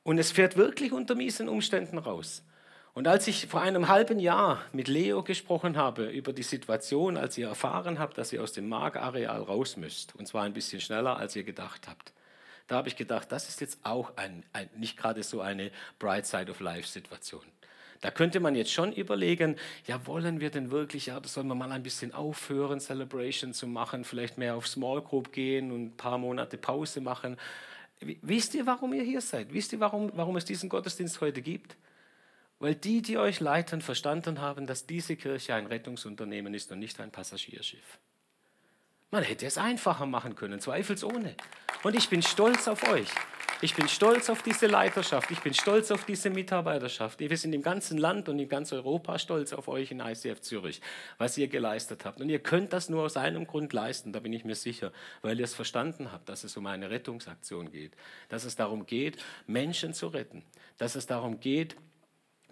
Und 0.04 0.18
es 0.18 0.34
fährt 0.34 0.58
wirklich 0.58 0.92
unter 0.92 1.16
miesen 1.16 1.48
Umständen 1.48 2.00
raus. 2.00 2.44
Und 3.00 3.08
als 3.08 3.30
ich 3.30 3.48
vor 3.48 3.62
einem 3.62 3.88
halben 3.88 4.20
Jahr 4.20 4.62
mit 4.74 4.90
Leo 4.90 5.24
gesprochen 5.24 5.78
habe 5.78 6.08
über 6.08 6.34
die 6.34 6.44
Situation, 6.44 7.16
als 7.16 7.38
ihr 7.38 7.48
erfahren 7.48 7.98
habt, 7.98 8.18
dass 8.18 8.34
ihr 8.34 8.44
aus 8.44 8.52
dem 8.52 8.68
Markareal 8.68 9.42
raus 9.42 9.78
müsst, 9.78 10.14
und 10.18 10.28
zwar 10.28 10.44
ein 10.44 10.52
bisschen 10.52 10.82
schneller, 10.82 11.16
als 11.16 11.34
ihr 11.34 11.46
gedacht 11.46 11.88
habt, 11.88 12.12
da 12.68 12.76
habe 12.76 12.90
ich 12.90 12.98
gedacht, 12.98 13.32
das 13.32 13.48
ist 13.48 13.62
jetzt 13.62 13.80
auch 13.84 14.18
ein, 14.18 14.44
ein, 14.52 14.70
nicht 14.76 14.98
gerade 14.98 15.24
so 15.24 15.40
eine 15.40 15.72
Bright 15.98 16.26
Side 16.26 16.52
of 16.52 16.60
Life 16.60 16.90
Situation. 16.90 17.44
Da 18.02 18.12
könnte 18.12 18.42
man 18.42 18.54
jetzt 18.54 18.74
schon 18.74 18.92
überlegen, 18.92 19.56
ja, 19.88 20.06
wollen 20.06 20.42
wir 20.42 20.50
denn 20.50 20.70
wirklich, 20.70 21.06
ja, 21.06 21.22
das 21.22 21.36
sollen 21.36 21.48
wir 21.48 21.56
mal 21.56 21.72
ein 21.72 21.84
bisschen 21.84 22.14
aufhören, 22.14 22.82
Celebration 22.82 23.54
zu 23.54 23.66
machen, 23.66 24.04
vielleicht 24.04 24.38
mehr 24.38 24.56
auf 24.56 24.68
Small 24.68 25.02
Group 25.02 25.32
gehen 25.32 25.72
und 25.72 25.86
ein 25.86 25.96
paar 25.96 26.18
Monate 26.18 26.58
Pause 26.58 27.00
machen. 27.00 27.38
Wisst 28.02 28.56
ihr, 28.56 28.66
warum 28.66 28.92
ihr 28.94 29.04
hier 29.04 29.22
seid? 29.22 29.54
Wisst 29.54 29.72
ihr, 29.72 29.80
warum, 29.80 30.12
warum 30.16 30.36
es 30.36 30.44
diesen 30.44 30.68
Gottesdienst 30.68 31.22
heute 31.22 31.42
gibt? 31.42 31.78
Weil 32.60 32.76
die, 32.76 33.02
die 33.02 33.18
euch 33.18 33.40
leiten, 33.40 33.82
verstanden 33.82 34.42
haben, 34.42 34.68
dass 34.68 34.86
diese 34.86 35.16
Kirche 35.16 35.56
ein 35.56 35.68
Rettungsunternehmen 35.68 36.54
ist 36.54 36.72
und 36.72 36.80
nicht 36.80 37.00
ein 37.00 37.12
Passagierschiff. 37.12 38.00
Man 39.12 39.24
hätte 39.24 39.46
es 39.46 39.58
einfacher 39.58 40.06
machen 40.06 40.36
können, 40.36 40.60
zweifelsohne. 40.60 41.36
Und 41.84 41.96
ich 41.96 42.10
bin 42.10 42.22
stolz 42.22 42.68
auf 42.68 42.88
euch. 42.90 43.08
Ich 43.62 43.76
bin 43.76 43.90
stolz 43.90 44.30
auf 44.30 44.42
diese 44.42 44.68
Leiterschaft. 44.68 45.32
Ich 45.32 45.42
bin 45.42 45.54
stolz 45.54 45.92
auf 45.92 46.06
diese 46.06 46.30
Mitarbeiterschaft. 46.30 47.20
Wir 47.20 47.36
sind 47.36 47.52
im 47.52 47.62
ganzen 47.62 47.98
Land 47.98 48.30
und 48.30 48.40
in 48.40 48.48
ganz 48.48 48.72
Europa 48.72 49.20
stolz 49.20 49.52
auf 49.52 49.68
euch 49.68 49.92
in 49.92 50.00
ICF 50.00 50.40
Zürich, 50.40 50.80
was 51.18 51.38
ihr 51.38 51.50
geleistet 51.50 52.06
habt. 52.06 52.22
Und 52.22 52.30
ihr 52.30 52.40
könnt 52.40 52.72
das 52.72 52.88
nur 52.88 53.04
aus 53.04 53.18
einem 53.18 53.48
Grund 53.48 53.74
leisten, 53.74 54.14
da 54.14 54.20
bin 54.22 54.32
ich 54.32 54.46
mir 54.46 54.56
sicher, 54.56 54.94
weil 55.22 55.38
ihr 55.40 55.44
es 55.44 55.56
verstanden 55.56 56.14
habt, 56.14 56.30
dass 56.30 56.46
es 56.46 56.56
um 56.56 56.68
eine 56.68 56.90
Rettungsaktion 56.90 57.70
geht. 57.70 57.94
Dass 58.30 58.46
es 58.46 58.56
darum 58.56 58.86
geht, 58.86 59.18
Menschen 59.46 59.94
zu 59.94 60.08
retten. 60.08 60.44
Dass 60.78 60.96
es 60.96 61.06
darum 61.06 61.42
geht, 61.42 61.76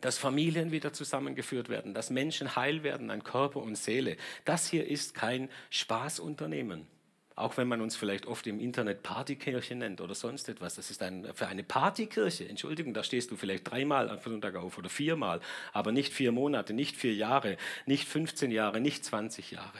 dass 0.01 0.17
Familien 0.17 0.71
wieder 0.71 0.93
zusammengeführt 0.93 1.69
werden, 1.69 1.93
dass 1.93 2.09
Menschen 2.09 2.55
heil 2.55 2.83
werden 2.83 3.09
an 3.09 3.23
Körper 3.23 3.61
und 3.61 3.77
Seele. 3.77 4.17
Das 4.45 4.67
hier 4.67 4.87
ist 4.87 5.13
kein 5.13 5.49
Spaßunternehmen. 5.69 6.87
Auch 7.35 7.55
wenn 7.57 7.67
man 7.67 7.81
uns 7.81 7.95
vielleicht 7.95 8.25
oft 8.25 8.47
im 8.47 8.59
Internet 8.59 9.03
Partykirche 9.03 9.75
nennt 9.75 10.01
oder 10.01 10.15
sonst 10.15 10.49
etwas. 10.49 10.73
Das 10.73 10.89
ist 10.89 11.03
ein, 11.03 11.27
für 11.35 11.47
eine 11.47 11.63
Partykirche. 11.63 12.49
Entschuldigung, 12.49 12.95
da 12.95 13.03
stehst 13.03 13.29
du 13.29 13.35
vielleicht 13.35 13.69
dreimal 13.69 14.09
am 14.09 14.19
Sonntag 14.19 14.55
auf 14.55 14.79
oder 14.79 14.89
viermal, 14.89 15.39
aber 15.71 15.91
nicht 15.91 16.13
vier 16.13 16.31
Monate, 16.31 16.73
nicht 16.73 16.95
vier 16.95 17.13
Jahre, 17.13 17.57
nicht 17.85 18.07
15 18.07 18.49
Jahre, 18.49 18.81
nicht 18.81 19.05
20 19.05 19.51
Jahre. 19.51 19.77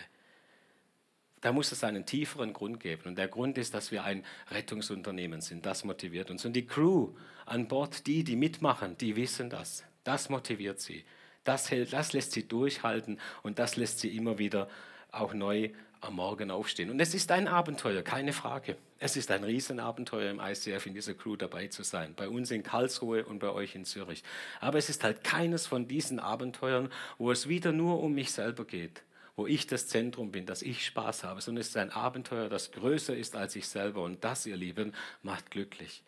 Da 1.41 1.51
muss 1.51 1.71
es 1.71 1.83
einen 1.83 2.05
tieferen 2.05 2.53
Grund 2.53 2.79
geben. 2.79 3.03
Und 3.05 3.17
der 3.17 3.27
Grund 3.27 3.57
ist, 3.57 3.74
dass 3.74 3.91
wir 3.91 4.03
ein 4.03 4.24
Rettungsunternehmen 4.51 5.41
sind. 5.41 5.65
Das 5.65 5.83
motiviert 5.83 6.29
uns. 6.29 6.45
Und 6.45 6.53
die 6.53 6.67
Crew 6.67 7.13
an 7.47 7.67
Bord, 7.67 8.05
die, 8.05 8.24
die 8.24 8.36
mitmachen, 8.36 8.97
die 9.00 9.15
wissen 9.15 9.50
das. 9.50 9.83
Das 10.07 10.29
motiviert 10.29 10.79
sie. 10.79 11.03
Das, 11.43 11.69
hält, 11.69 11.91
das 11.91 12.13
lässt 12.13 12.31
sie 12.31 12.47
durchhalten 12.47 13.19
und 13.43 13.59
das 13.59 13.75
lässt 13.75 13.99
sie 13.99 14.15
immer 14.15 14.37
wieder 14.37 14.69
auch 15.11 15.33
neu 15.33 15.71
am 15.99 16.15
Morgen 16.15 16.49
aufstehen. 16.49 16.89
Und 16.89 17.01
es 17.01 17.13
ist 17.13 17.29
ein 17.29 17.49
Abenteuer, 17.49 18.03
keine 18.03 18.31
Frage. 18.31 18.77
Es 18.99 19.17
ist 19.17 19.31
ein 19.31 19.43
Riesenabenteuer 19.43 20.31
im 20.31 20.39
ICF 20.39 20.85
in 20.85 20.93
dieser 20.93 21.13
Crew 21.13 21.35
dabei 21.35 21.67
zu 21.67 21.83
sein. 21.83 22.13
Bei 22.15 22.29
uns 22.29 22.51
in 22.51 22.63
Karlsruhe 22.63 23.25
und 23.25 23.39
bei 23.39 23.49
euch 23.49 23.75
in 23.75 23.83
Zürich. 23.83 24.23
Aber 24.61 24.77
es 24.77 24.87
ist 24.87 25.03
halt 25.03 25.25
keines 25.25 25.67
von 25.67 25.89
diesen 25.89 26.19
Abenteuern, 26.21 26.89
wo 27.17 27.29
es 27.29 27.49
wieder 27.49 27.73
nur 27.73 28.01
um 28.01 28.13
mich 28.13 28.31
selber 28.31 28.63
geht. 28.63 29.03
Wo 29.35 29.45
ich 29.45 29.67
das 29.67 29.89
Zentrum 29.89 30.31
bin, 30.31 30.45
dass 30.45 30.61
ich 30.61 30.85
Spaß 30.85 31.25
habe, 31.25 31.41
sondern 31.41 31.59
es 31.59 31.67
ist 31.67 31.77
ein 31.77 31.91
Abenteuer, 31.91 32.47
das 32.47 32.71
größer 32.71 33.13
ist 33.13 33.35
als 33.35 33.57
ich 33.57 33.67
selber. 33.67 34.03
Und 34.03 34.23
das, 34.23 34.45
ihr 34.45 34.55
Lieben, 34.55 34.93
macht 35.21 35.51
glücklich. 35.51 36.01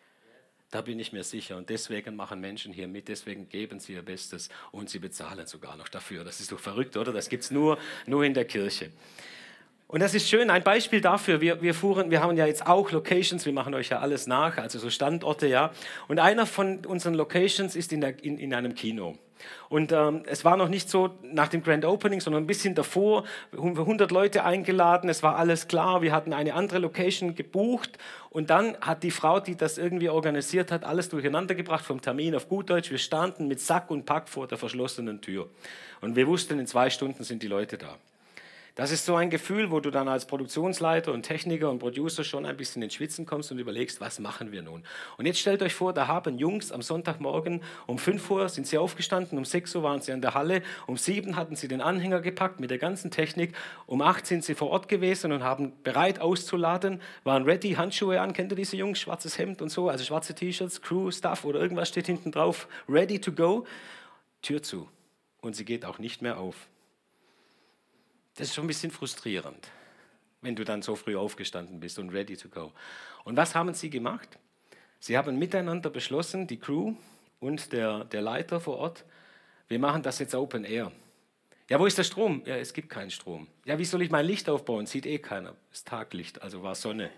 Da 0.70 0.82
bin 0.82 1.00
ich 1.00 1.12
mir 1.12 1.24
sicher. 1.24 1.56
Und 1.56 1.68
deswegen 1.68 2.14
machen 2.14 2.40
Menschen 2.40 2.72
hier 2.72 2.86
mit, 2.86 3.08
deswegen 3.08 3.48
geben 3.48 3.80
sie 3.80 3.94
ihr 3.94 4.02
Bestes 4.02 4.48
und 4.70 4.88
sie 4.88 5.00
bezahlen 5.00 5.46
sogar 5.46 5.76
noch 5.76 5.88
dafür. 5.88 6.22
Das 6.22 6.40
ist 6.40 6.52
doch 6.52 6.60
verrückt, 6.60 6.96
oder? 6.96 7.12
Das 7.12 7.28
gibt 7.28 7.42
es 7.44 7.50
nur, 7.50 7.78
nur 8.06 8.24
in 8.24 8.34
der 8.34 8.44
Kirche. 8.44 8.90
Und 9.90 9.98
das 9.98 10.14
ist 10.14 10.28
schön, 10.28 10.50
ein 10.50 10.62
Beispiel 10.62 11.00
dafür. 11.00 11.40
Wir, 11.40 11.62
wir 11.62 11.74
fuhren, 11.74 12.12
wir 12.12 12.22
haben 12.22 12.36
ja 12.36 12.46
jetzt 12.46 12.64
auch 12.64 12.92
Locations, 12.92 13.44
wir 13.44 13.52
machen 13.52 13.74
euch 13.74 13.88
ja 13.88 13.98
alles 13.98 14.28
nach, 14.28 14.56
also 14.56 14.78
so 14.78 14.88
Standorte, 14.88 15.48
ja. 15.48 15.72
Und 16.06 16.20
einer 16.20 16.46
von 16.46 16.86
unseren 16.86 17.14
Locations 17.14 17.74
ist 17.74 17.92
in, 17.92 18.00
der, 18.00 18.22
in, 18.22 18.38
in 18.38 18.54
einem 18.54 18.76
Kino. 18.76 19.16
Und 19.68 19.90
ähm, 19.90 20.22
es 20.26 20.44
war 20.44 20.56
noch 20.56 20.68
nicht 20.68 20.88
so 20.88 21.18
nach 21.24 21.48
dem 21.48 21.64
Grand 21.64 21.84
Opening, 21.84 22.20
sondern 22.20 22.44
ein 22.44 22.46
bisschen 22.46 22.76
davor. 22.76 23.24
100 23.50 24.12
Leute 24.12 24.44
eingeladen, 24.44 25.10
es 25.10 25.24
war 25.24 25.34
alles 25.34 25.66
klar. 25.66 26.02
Wir 26.02 26.12
hatten 26.12 26.32
eine 26.32 26.54
andere 26.54 26.78
Location 26.78 27.34
gebucht. 27.34 27.98
Und 28.28 28.50
dann 28.50 28.76
hat 28.80 29.02
die 29.02 29.10
Frau, 29.10 29.40
die 29.40 29.56
das 29.56 29.76
irgendwie 29.76 30.08
organisiert 30.08 30.70
hat, 30.70 30.84
alles 30.84 31.08
durcheinander 31.08 31.56
gebracht 31.56 31.84
vom 31.84 32.00
Termin 32.00 32.36
auf 32.36 32.48
gut 32.48 32.70
Deutsch. 32.70 32.92
Wir 32.92 32.98
standen 32.98 33.48
mit 33.48 33.58
Sack 33.60 33.90
und 33.90 34.06
Pack 34.06 34.28
vor 34.28 34.46
der 34.46 34.56
verschlossenen 34.56 35.20
Tür. 35.20 35.48
Und 36.00 36.14
wir 36.14 36.28
wussten, 36.28 36.60
in 36.60 36.68
zwei 36.68 36.90
Stunden 36.90 37.24
sind 37.24 37.42
die 37.42 37.48
Leute 37.48 37.76
da. 37.76 37.96
Das 38.80 38.92
ist 38.92 39.04
so 39.04 39.14
ein 39.14 39.28
Gefühl, 39.28 39.70
wo 39.70 39.80
du 39.80 39.90
dann 39.90 40.08
als 40.08 40.24
Produktionsleiter 40.24 41.12
und 41.12 41.20
Techniker 41.20 41.68
und 41.68 41.80
Producer 41.80 42.24
schon 42.24 42.46
ein 42.46 42.56
bisschen 42.56 42.80
ins 42.80 42.94
Schwitzen 42.94 43.26
kommst 43.26 43.52
und 43.52 43.58
überlegst, 43.58 44.00
was 44.00 44.18
machen 44.20 44.52
wir 44.52 44.62
nun? 44.62 44.84
Und 45.18 45.26
jetzt 45.26 45.38
stellt 45.38 45.60
euch 45.60 45.74
vor, 45.74 45.92
da 45.92 46.06
haben 46.06 46.38
Jungs 46.38 46.72
am 46.72 46.80
Sonntagmorgen 46.80 47.60
um 47.86 47.98
5 47.98 48.30
Uhr 48.30 48.48
sind 48.48 48.66
sie 48.66 48.78
aufgestanden, 48.78 49.36
um 49.36 49.44
6 49.44 49.74
Uhr 49.76 49.82
waren 49.82 50.00
sie 50.00 50.12
an 50.12 50.22
der 50.22 50.32
Halle, 50.32 50.62
um 50.86 50.96
7 50.96 51.36
hatten 51.36 51.56
sie 51.56 51.68
den 51.68 51.82
Anhänger 51.82 52.22
gepackt 52.22 52.58
mit 52.58 52.70
der 52.70 52.78
ganzen 52.78 53.10
Technik, 53.10 53.54
um 53.84 54.00
8 54.00 54.26
sind 54.26 54.44
sie 54.44 54.54
vor 54.54 54.70
Ort 54.70 54.88
gewesen 54.88 55.30
und 55.32 55.42
haben 55.42 55.74
bereit 55.82 56.18
auszuladen, 56.18 57.02
waren 57.22 57.44
ready, 57.44 57.72
Handschuhe 57.74 58.18
an, 58.18 58.32
kennt 58.32 58.50
ihr 58.50 58.56
diese 58.56 58.78
Jungs, 58.78 58.98
schwarzes 58.98 59.36
Hemd 59.36 59.60
und 59.60 59.68
so, 59.68 59.90
also 59.90 60.04
schwarze 60.04 60.34
T-Shirts, 60.34 60.80
Crew, 60.80 61.10
Stuff 61.10 61.44
oder 61.44 61.60
irgendwas 61.60 61.90
steht 61.90 62.06
hinten 62.06 62.32
drauf, 62.32 62.66
ready 62.88 63.20
to 63.20 63.30
go, 63.30 63.66
Tür 64.40 64.62
zu. 64.62 64.88
Und 65.42 65.54
sie 65.54 65.66
geht 65.66 65.84
auch 65.84 65.98
nicht 65.98 66.22
mehr 66.22 66.38
auf. 66.38 66.70
Das 68.34 68.48
ist 68.48 68.54
schon 68.54 68.64
ein 68.64 68.68
bisschen 68.68 68.90
frustrierend, 68.90 69.68
wenn 70.40 70.56
du 70.56 70.64
dann 70.64 70.82
so 70.82 70.96
früh 70.96 71.16
aufgestanden 71.16 71.80
bist 71.80 71.98
und 71.98 72.10
ready 72.10 72.36
to 72.36 72.48
go. 72.48 72.72
Und 73.24 73.36
was 73.36 73.54
haben 73.54 73.74
sie 73.74 73.90
gemacht? 73.90 74.38
Sie 74.98 75.16
haben 75.16 75.38
miteinander 75.38 75.90
beschlossen, 75.90 76.46
die 76.46 76.58
Crew 76.58 76.94
und 77.40 77.72
der, 77.72 78.04
der 78.04 78.22
Leiter 78.22 78.60
vor 78.60 78.76
Ort, 78.78 79.04
wir 79.68 79.78
machen 79.78 80.02
das 80.02 80.18
jetzt 80.18 80.34
Open 80.34 80.64
Air. 80.64 80.92
Ja, 81.68 81.78
wo 81.78 81.86
ist 81.86 81.96
der 81.96 82.04
Strom? 82.04 82.42
Ja, 82.44 82.56
es 82.56 82.72
gibt 82.72 82.88
keinen 82.88 83.10
Strom. 83.10 83.46
Ja, 83.64 83.78
wie 83.78 83.84
soll 83.84 84.02
ich 84.02 84.10
mein 84.10 84.26
Licht 84.26 84.48
aufbauen? 84.50 84.86
Sieht 84.86 85.06
eh 85.06 85.18
keiner. 85.18 85.54
Es 85.70 85.78
ist 85.78 85.88
Taglicht, 85.88 86.42
also 86.42 86.62
war 86.62 86.74
Sonne. 86.74 87.10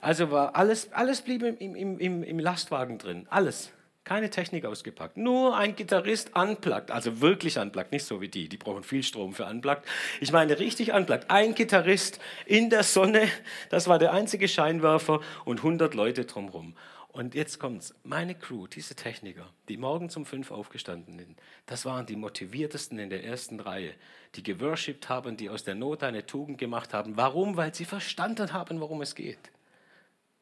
Also 0.00 0.30
war 0.30 0.54
alles, 0.54 0.92
alles 0.92 1.20
blieb 1.20 1.42
im, 1.42 1.56
im, 1.58 1.98
im, 1.98 2.22
im 2.22 2.38
Lastwagen 2.38 2.98
drin. 2.98 3.26
Alles. 3.28 3.72
Keine 4.04 4.30
Technik 4.30 4.64
ausgepackt. 4.64 5.18
Nur 5.18 5.56
ein 5.56 5.76
Gitarrist 5.76 6.34
unplugged, 6.34 6.90
also 6.90 7.20
wirklich 7.20 7.58
unplugged, 7.58 7.92
nicht 7.92 8.06
so 8.06 8.20
wie 8.20 8.28
die, 8.28 8.48
die 8.48 8.56
brauchen 8.56 8.82
viel 8.82 9.02
Strom 9.02 9.34
für 9.34 9.44
unplugged. 9.44 9.84
Ich 10.20 10.32
meine 10.32 10.58
richtig 10.58 10.92
unplugged. 10.92 11.30
Ein 11.30 11.54
Gitarrist 11.54 12.18
in 12.46 12.70
der 12.70 12.82
Sonne, 12.82 13.28
das 13.68 13.88
war 13.88 13.98
der 13.98 14.12
einzige 14.12 14.48
Scheinwerfer 14.48 15.20
und 15.44 15.58
100 15.58 15.94
Leute 15.94 16.24
drumherum. 16.24 16.74
Und 17.12 17.34
jetzt 17.34 17.58
kommt's. 17.58 17.94
Meine 18.04 18.36
Crew, 18.36 18.68
diese 18.68 18.94
Techniker, 18.94 19.52
die 19.68 19.76
morgen 19.76 20.10
um 20.14 20.24
fünf 20.24 20.50
aufgestanden 20.50 21.18
sind, 21.18 21.38
das 21.66 21.84
waren 21.84 22.06
die 22.06 22.16
motiviertesten 22.16 22.98
in 22.98 23.10
der 23.10 23.24
ersten 23.24 23.58
Reihe, 23.60 23.92
die 24.36 24.44
geworshipped 24.44 25.08
haben, 25.08 25.36
die 25.36 25.50
aus 25.50 25.64
der 25.64 25.74
Not 25.74 26.04
eine 26.04 26.24
Tugend 26.24 26.58
gemacht 26.58 26.94
haben. 26.94 27.16
Warum? 27.16 27.56
Weil 27.56 27.74
sie 27.74 27.84
verstanden 27.84 28.52
haben, 28.52 28.80
worum 28.80 29.02
es 29.02 29.14
geht. 29.14 29.50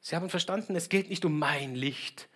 Sie 0.00 0.14
haben 0.14 0.28
verstanden, 0.28 0.76
es 0.76 0.90
geht 0.90 1.08
nicht 1.08 1.24
um 1.24 1.38
mein 1.38 1.74
Licht 1.74 2.28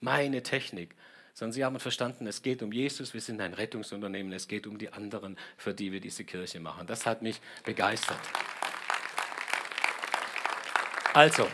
meine 0.00 0.42
Technik, 0.42 0.94
sondern 1.34 1.52
sie 1.52 1.64
haben 1.64 1.78
verstanden, 1.80 2.26
es 2.26 2.42
geht 2.42 2.62
um 2.62 2.72
Jesus, 2.72 3.14
wir 3.14 3.20
sind 3.20 3.40
ein 3.40 3.54
Rettungsunternehmen, 3.54 4.32
es 4.32 4.48
geht 4.48 4.66
um 4.66 4.78
die 4.78 4.92
anderen, 4.92 5.36
für 5.56 5.72
die 5.72 5.92
wir 5.92 6.00
diese 6.00 6.24
Kirche 6.24 6.60
machen. 6.60 6.86
Das 6.86 7.06
hat 7.06 7.22
mich 7.22 7.40
begeistert. 7.64 8.20
Also, 11.12 11.48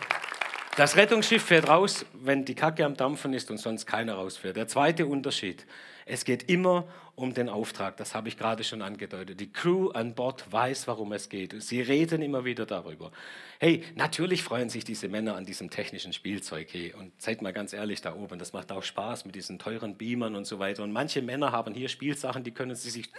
das 0.76 0.96
Rettungsschiff 0.96 1.42
fährt 1.42 1.68
raus, 1.68 2.04
wenn 2.12 2.44
die 2.44 2.54
Kacke 2.54 2.84
am 2.84 2.96
Dampfen 2.96 3.32
ist 3.32 3.50
und 3.50 3.56
sonst 3.56 3.86
keiner 3.86 4.14
rausfährt. 4.14 4.56
Der 4.56 4.68
zweite 4.68 5.06
Unterschied, 5.06 5.66
es 6.04 6.24
geht 6.24 6.50
immer 6.50 6.84
um 7.14 7.32
den 7.32 7.48
Auftrag, 7.48 7.96
das 7.96 8.14
habe 8.14 8.28
ich 8.28 8.36
gerade 8.36 8.62
schon 8.62 8.82
angedeutet. 8.82 9.40
Die 9.40 9.50
Crew 9.50 9.88
an 9.88 10.14
Bord 10.14 10.52
weiß, 10.52 10.86
warum 10.86 11.12
es 11.12 11.30
geht. 11.30 11.60
Sie 11.62 11.80
reden 11.80 12.20
immer 12.20 12.44
wieder 12.44 12.66
darüber. 12.66 13.10
Hey, 13.58 13.84
natürlich 13.94 14.42
freuen 14.42 14.68
sich 14.68 14.84
diese 14.84 15.08
Männer 15.08 15.34
an 15.34 15.46
diesem 15.46 15.70
technischen 15.70 16.12
Spielzeug. 16.12 16.68
Hey, 16.70 16.92
und 16.92 17.10
seid 17.22 17.40
mal 17.40 17.54
ganz 17.54 17.72
ehrlich 17.72 18.02
da 18.02 18.14
oben, 18.14 18.38
das 18.38 18.52
macht 18.52 18.70
auch 18.70 18.82
Spaß 18.82 19.24
mit 19.24 19.34
diesen 19.34 19.58
teuren 19.58 19.96
Beamern 19.96 20.36
und 20.36 20.44
so 20.44 20.58
weiter. 20.58 20.82
Und 20.82 20.92
manche 20.92 21.22
Männer 21.22 21.52
haben 21.52 21.72
hier 21.72 21.88
Spielsachen, 21.88 22.44
die 22.44 22.52
können 22.52 22.76
sie 22.76 22.90
sich 22.90 23.10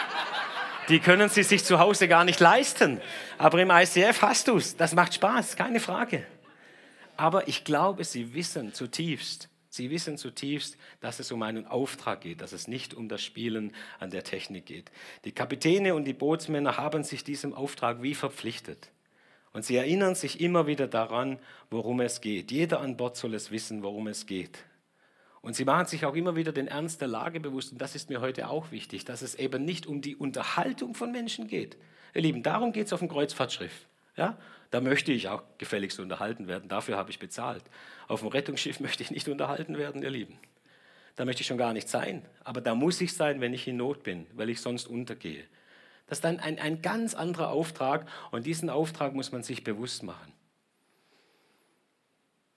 die 0.88 0.98
können 0.98 1.28
sie 1.28 1.42
sich 1.42 1.62
zu 1.62 1.78
Hause 1.78 2.08
gar 2.08 2.24
nicht 2.24 2.40
leisten. 2.40 3.02
Aber 3.36 3.60
im 3.60 3.70
ICF 3.70 4.22
hast 4.22 4.48
du 4.48 4.56
es. 4.56 4.76
Das 4.76 4.94
macht 4.94 5.12
Spaß, 5.12 5.56
keine 5.56 5.78
Frage. 5.78 6.24
Aber 7.20 7.48
ich 7.48 7.64
glaube, 7.64 8.02
sie 8.04 8.32
wissen 8.32 8.72
zutiefst, 8.72 9.50
sie 9.68 9.90
wissen 9.90 10.16
zutiefst, 10.16 10.78
dass 11.02 11.20
es 11.20 11.30
um 11.30 11.42
einen 11.42 11.66
Auftrag 11.66 12.22
geht, 12.22 12.40
dass 12.40 12.52
es 12.52 12.66
nicht 12.66 12.94
um 12.94 13.10
das 13.10 13.22
Spielen 13.22 13.74
an 13.98 14.08
der 14.08 14.24
Technik 14.24 14.64
geht. 14.64 14.90
Die 15.26 15.32
Kapitäne 15.32 15.94
und 15.94 16.04
die 16.04 16.14
Bootsmänner 16.14 16.78
haben 16.78 17.04
sich 17.04 17.22
diesem 17.22 17.52
Auftrag 17.52 18.00
wie 18.00 18.14
verpflichtet. 18.14 18.90
Und 19.52 19.66
sie 19.66 19.76
erinnern 19.76 20.14
sich 20.14 20.40
immer 20.40 20.66
wieder 20.66 20.86
daran, 20.86 21.38
worum 21.68 22.00
es 22.00 22.22
geht. 22.22 22.50
Jeder 22.50 22.80
an 22.80 22.96
Bord 22.96 23.18
soll 23.18 23.34
es 23.34 23.50
wissen, 23.50 23.82
worum 23.82 24.06
es 24.06 24.24
geht. 24.24 24.64
Und 25.42 25.54
sie 25.54 25.66
machen 25.66 25.84
sich 25.84 26.06
auch 26.06 26.14
immer 26.14 26.36
wieder 26.36 26.52
den 26.52 26.68
Ernst 26.68 27.02
der 27.02 27.08
Lage 27.08 27.38
bewusst. 27.38 27.72
Und 27.72 27.82
das 27.82 27.94
ist 27.94 28.08
mir 28.08 28.22
heute 28.22 28.48
auch 28.48 28.70
wichtig, 28.70 29.04
dass 29.04 29.20
es 29.20 29.34
eben 29.34 29.66
nicht 29.66 29.86
um 29.86 30.00
die 30.00 30.16
Unterhaltung 30.16 30.94
von 30.94 31.12
Menschen 31.12 31.48
geht. 31.48 31.76
Ihr 32.14 32.22
Lieben, 32.22 32.42
darum 32.42 32.72
geht 32.72 32.86
es 32.86 32.94
auf 32.94 33.00
dem 33.00 33.10
Kreuzfahrtschiff. 33.10 33.84
Ja? 34.20 34.36
Da 34.70 34.82
möchte 34.82 35.12
ich 35.12 35.28
auch 35.28 35.42
gefälligst 35.56 35.98
unterhalten 35.98 36.46
werden. 36.46 36.68
Dafür 36.68 36.98
habe 36.98 37.10
ich 37.10 37.18
bezahlt. 37.18 37.64
Auf 38.06 38.20
dem 38.20 38.28
Rettungsschiff 38.28 38.78
möchte 38.80 39.02
ich 39.02 39.10
nicht 39.10 39.28
unterhalten 39.28 39.78
werden, 39.78 40.02
ihr 40.02 40.10
Lieben. 40.10 40.38
Da 41.16 41.24
möchte 41.24 41.40
ich 41.40 41.46
schon 41.46 41.58
gar 41.58 41.72
nicht 41.72 41.88
sein. 41.88 42.24
Aber 42.44 42.60
da 42.60 42.74
muss 42.74 43.00
ich 43.00 43.14
sein, 43.14 43.40
wenn 43.40 43.54
ich 43.54 43.66
in 43.66 43.78
Not 43.78 44.02
bin, 44.02 44.26
weil 44.34 44.50
ich 44.50 44.60
sonst 44.60 44.86
untergehe. 44.86 45.44
Das 46.06 46.18
ist 46.18 46.24
dann 46.24 46.38
ein, 46.38 46.58
ein 46.58 46.82
ganz 46.82 47.14
anderer 47.14 47.48
Auftrag 47.48 48.06
und 48.30 48.44
diesen 48.44 48.68
Auftrag 48.68 49.14
muss 49.14 49.32
man 49.32 49.42
sich 49.42 49.64
bewusst 49.64 50.02
machen. 50.02 50.32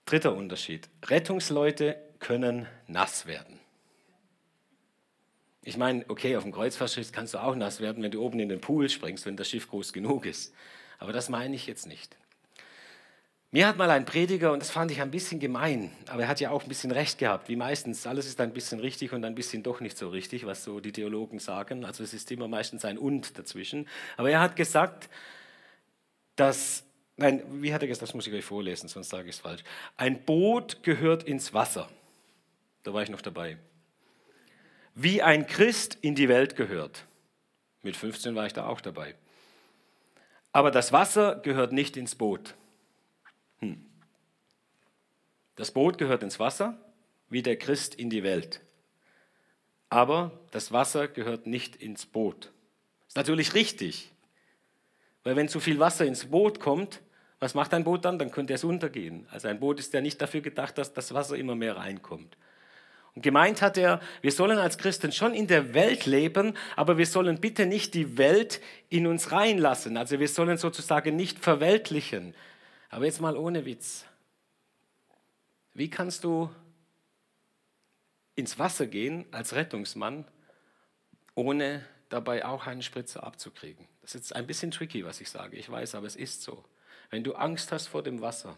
Dritter 0.06 0.36
Unterschied. 0.36 0.90
Rettungsleute 1.06 1.96
können 2.20 2.68
nass 2.88 3.26
werden. 3.26 3.60
Ich 5.62 5.78
meine, 5.78 6.04
okay, 6.10 6.36
auf 6.36 6.44
dem 6.44 6.52
Kreuzfahrtschiff 6.52 7.14
kannst 7.14 7.36
du 7.36 7.38
auch 7.38 7.56
nass 7.56 7.80
werden, 7.80 8.04
wenn 8.04 8.12
du 8.12 8.22
oben 8.22 8.40
in 8.42 8.50
den 8.50 8.60
Pool 8.60 8.90
springst, 8.90 9.26
wenn 9.26 9.38
das 9.38 9.50
Schiff 9.50 9.70
groß 9.70 9.94
genug 9.94 10.26
ist. 10.26 10.54
Aber 11.04 11.12
das 11.12 11.28
meine 11.28 11.54
ich 11.54 11.68
jetzt 11.68 11.86
nicht. 11.86 12.16
Mir 13.52 13.68
hat 13.68 13.76
mal 13.76 13.90
ein 13.92 14.06
Prediger, 14.06 14.54
und 14.54 14.62
das 14.62 14.72
fand 14.72 14.90
ich 14.90 15.02
ein 15.02 15.12
bisschen 15.12 15.38
gemein, 15.38 15.92
aber 16.08 16.22
er 16.22 16.28
hat 16.30 16.40
ja 16.40 16.50
auch 16.50 16.64
ein 16.64 16.70
bisschen 16.70 16.92
recht 16.92 17.18
gehabt, 17.18 17.50
wie 17.50 17.58
meistens. 17.58 18.08
Alles 18.08 18.26
ist 18.26 18.40
ein 18.40 18.54
bisschen 18.54 18.80
richtig 18.80 19.12
und 19.12 19.26
ein 19.26 19.36
bisschen 19.36 19.64
doch 19.64 19.82
nicht 19.82 19.98
so 19.98 20.08
richtig, 20.08 20.46
was 20.46 20.64
so 20.64 20.80
die 20.80 20.94
Theologen 20.94 21.40
sagen. 21.40 21.84
Also 21.84 22.06
es 22.06 22.14
ist 22.14 22.32
immer 22.32 22.48
meistens 22.48 22.86
ein 22.86 22.98
Und 22.98 23.38
dazwischen. 23.38 23.90
Aber 24.16 24.32
er 24.32 24.40
hat 24.40 24.56
gesagt, 24.56 25.10
dass, 26.38 26.86
nein, 27.18 27.44
wie 27.62 27.74
hat 27.74 27.82
er 27.82 27.90
gesagt, 27.90 28.04
das 28.04 28.14
muss 28.14 28.26
ich 28.26 28.34
euch 28.34 28.46
vorlesen, 28.46 28.88
sonst 28.88 29.10
sage 29.10 29.28
ich 29.28 29.36
es 29.36 29.42
falsch. 29.42 29.64
Ein 29.98 30.24
Boot 30.24 30.84
gehört 30.84 31.24
ins 31.24 31.54
Wasser. 31.54 31.90
Da 32.84 32.94
war 32.94 33.04
ich 33.04 33.10
noch 33.10 33.22
dabei. 33.22 33.58
Wie 34.96 35.22
ein 35.22 35.48
Christ 35.48 35.98
in 36.00 36.16
die 36.16 36.30
Welt 36.30 36.56
gehört. 36.56 37.06
Mit 37.82 37.98
15 37.98 38.36
war 38.36 38.46
ich 38.46 38.54
da 38.54 38.68
auch 38.68 38.80
dabei. 38.80 39.16
Aber 40.54 40.72
das 40.72 40.94
Wasser 40.94 41.36
gehört 41.36 41.74
nicht 41.74 41.98
ins 41.98 42.16
Boot. 42.16 42.56
Hm. 43.60 43.86
Das 45.56 45.72
Boot 45.72 45.98
gehört 45.98 46.24
ins 46.24 46.40
Wasser, 46.40 46.78
wie 47.30 47.42
der 47.42 47.58
Christ 47.58 47.96
in 47.96 48.10
die 48.10 48.24
Welt. 48.24 48.62
Aber 49.90 50.40
das 50.52 50.72
Wasser 50.72 51.08
gehört 51.08 51.48
nicht 51.48 51.76
ins 51.76 52.06
Boot. 52.06 52.52
Ist 53.08 53.18
natürlich 53.18 53.54
richtig. 53.56 54.12
Weil 55.24 55.36
wenn 55.36 55.50
zu 55.50 55.60
viel 55.60 55.80
Wasser 55.80 56.06
ins 56.06 56.26
Boot 56.26 56.60
kommt, 56.60 57.02
was 57.40 57.56
macht 57.56 57.74
ein 57.74 57.84
Boot 57.84 58.06
dann? 58.06 58.20
Dann 58.20 58.32
könnte 58.32 58.54
es 58.54 58.64
untergehen. 58.64 59.28
Also 59.32 59.48
ein 59.48 59.60
Boot 59.60 59.80
ist 59.80 59.94
ja 59.94 60.02
nicht 60.02 60.22
dafür 60.22 60.42
gedacht, 60.42 60.78
dass 60.78 60.94
das 60.94 61.14
Wasser 61.14 61.36
immer 61.36 61.56
mehr 61.56 61.78
reinkommt. 61.78 62.38
Und 63.16 63.22
gemeint 63.22 63.62
hat 63.62 63.78
er, 63.78 64.02
wir 64.22 64.32
sollen 64.32 64.58
als 64.58 64.78
Christen 64.78 65.12
schon 65.12 65.34
in 65.34 65.48
der 65.48 65.74
Welt 65.74 66.06
leben, 66.06 66.58
aber 66.76 66.98
wir 66.98 67.06
sollen 67.06 67.40
bitte 67.40 67.66
nicht 67.66 67.94
die 67.94 68.18
Welt 68.18 68.60
in 68.90 69.06
uns 69.06 69.32
reinlassen. 69.32 69.98
Also 69.98 70.20
wir 70.20 70.28
sollen 70.28 70.58
sozusagen 70.58 71.16
nicht 71.16 71.40
verweltlichen. 71.40 72.34
Aber 72.90 73.06
jetzt 73.06 73.22
mal 73.22 73.38
ohne 73.38 73.66
Witz. 73.66 74.06
Wie 75.76 75.90
kannst 75.90 76.24
du 76.24 76.50
ins 78.36 78.58
Wasser 78.58 78.88
gehen 78.88 79.26
als 79.32 79.54
Rettungsmann, 79.54 80.26
ohne 81.36 81.86
dabei 82.10 82.46
auch 82.46 82.66
einen 82.66 82.82
Spritzer 82.82 83.24
abzukriegen? 83.24 83.88
Das 84.02 84.16
ist 84.16 84.22
jetzt 84.22 84.36
ein 84.36 84.48
bisschen 84.48 84.72
tricky, 84.72 85.06
was 85.06 85.22
ich 85.22 85.30
sage. 85.30 85.56
Ich 85.56 85.70
weiß, 85.70 85.96
aber 85.96 86.08
es 86.08 86.16
ist 86.16 86.42
so. 86.42 86.64
Wenn 87.12 87.24
du 87.24 87.36
Angst 87.36 87.72
hast 87.72 87.88
vor 87.88 88.02
dem 88.02 88.22
Wasser, 88.22 88.58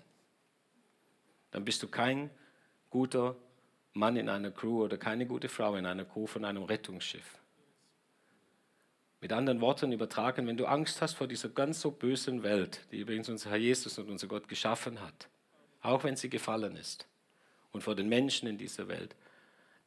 dann 1.51 1.65
bist 1.65 1.83
du 1.83 1.87
kein 1.89 2.29
guter 2.89 3.35
Mann 3.95 4.17
in 4.17 4.27
einer 4.29 4.51
Crew 4.51 4.83
oder 4.83 4.97
keine 4.97 5.25
gute 5.25 5.47
Frau 5.47 5.75
in 5.75 5.85
einer 5.85 6.03
Crew 6.03 6.27
von 6.27 6.43
einem 6.43 6.63
Rettungsschiff. 6.63 7.39
Mit 9.21 9.31
anderen 9.31 9.61
Worten 9.61 9.93
übertragen, 9.93 10.45
wenn 10.47 10.57
du 10.57 10.65
Angst 10.65 11.01
hast 11.01 11.13
vor 11.13 11.27
dieser 11.27 11.49
ganz 11.49 11.79
so 11.79 11.91
bösen 11.91 12.43
Welt, 12.43 12.81
die 12.91 12.99
übrigens 12.99 13.29
unser 13.29 13.51
Herr 13.51 13.57
Jesus 13.57 13.97
und 13.97 14.09
unser 14.09 14.27
Gott 14.27 14.49
geschaffen 14.49 15.01
hat, 15.01 15.29
auch 15.81 16.03
wenn 16.03 16.17
sie 16.17 16.29
gefallen 16.29 16.75
ist, 16.75 17.07
und 17.71 17.81
vor 17.81 17.95
den 17.95 18.09
Menschen 18.09 18.47
in 18.47 18.57
dieser 18.57 18.89
Welt, 18.89 19.15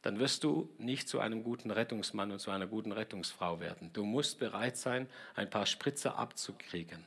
dann 0.01 0.17
wirst 0.17 0.43
du 0.43 0.69
nicht 0.79 1.07
zu 1.07 1.19
einem 1.19 1.43
guten 1.43 1.69
Rettungsmann 1.69 2.31
und 2.31 2.39
zu 2.39 2.51
einer 2.51 2.67
guten 2.67 2.91
Rettungsfrau 2.91 3.59
werden. 3.59 3.91
Du 3.93 4.05
musst 4.05 4.39
bereit 4.39 4.77
sein, 4.77 5.07
ein 5.35 5.49
paar 5.49 5.65
Spritzer 5.65 6.17
abzukriegen. 6.17 7.03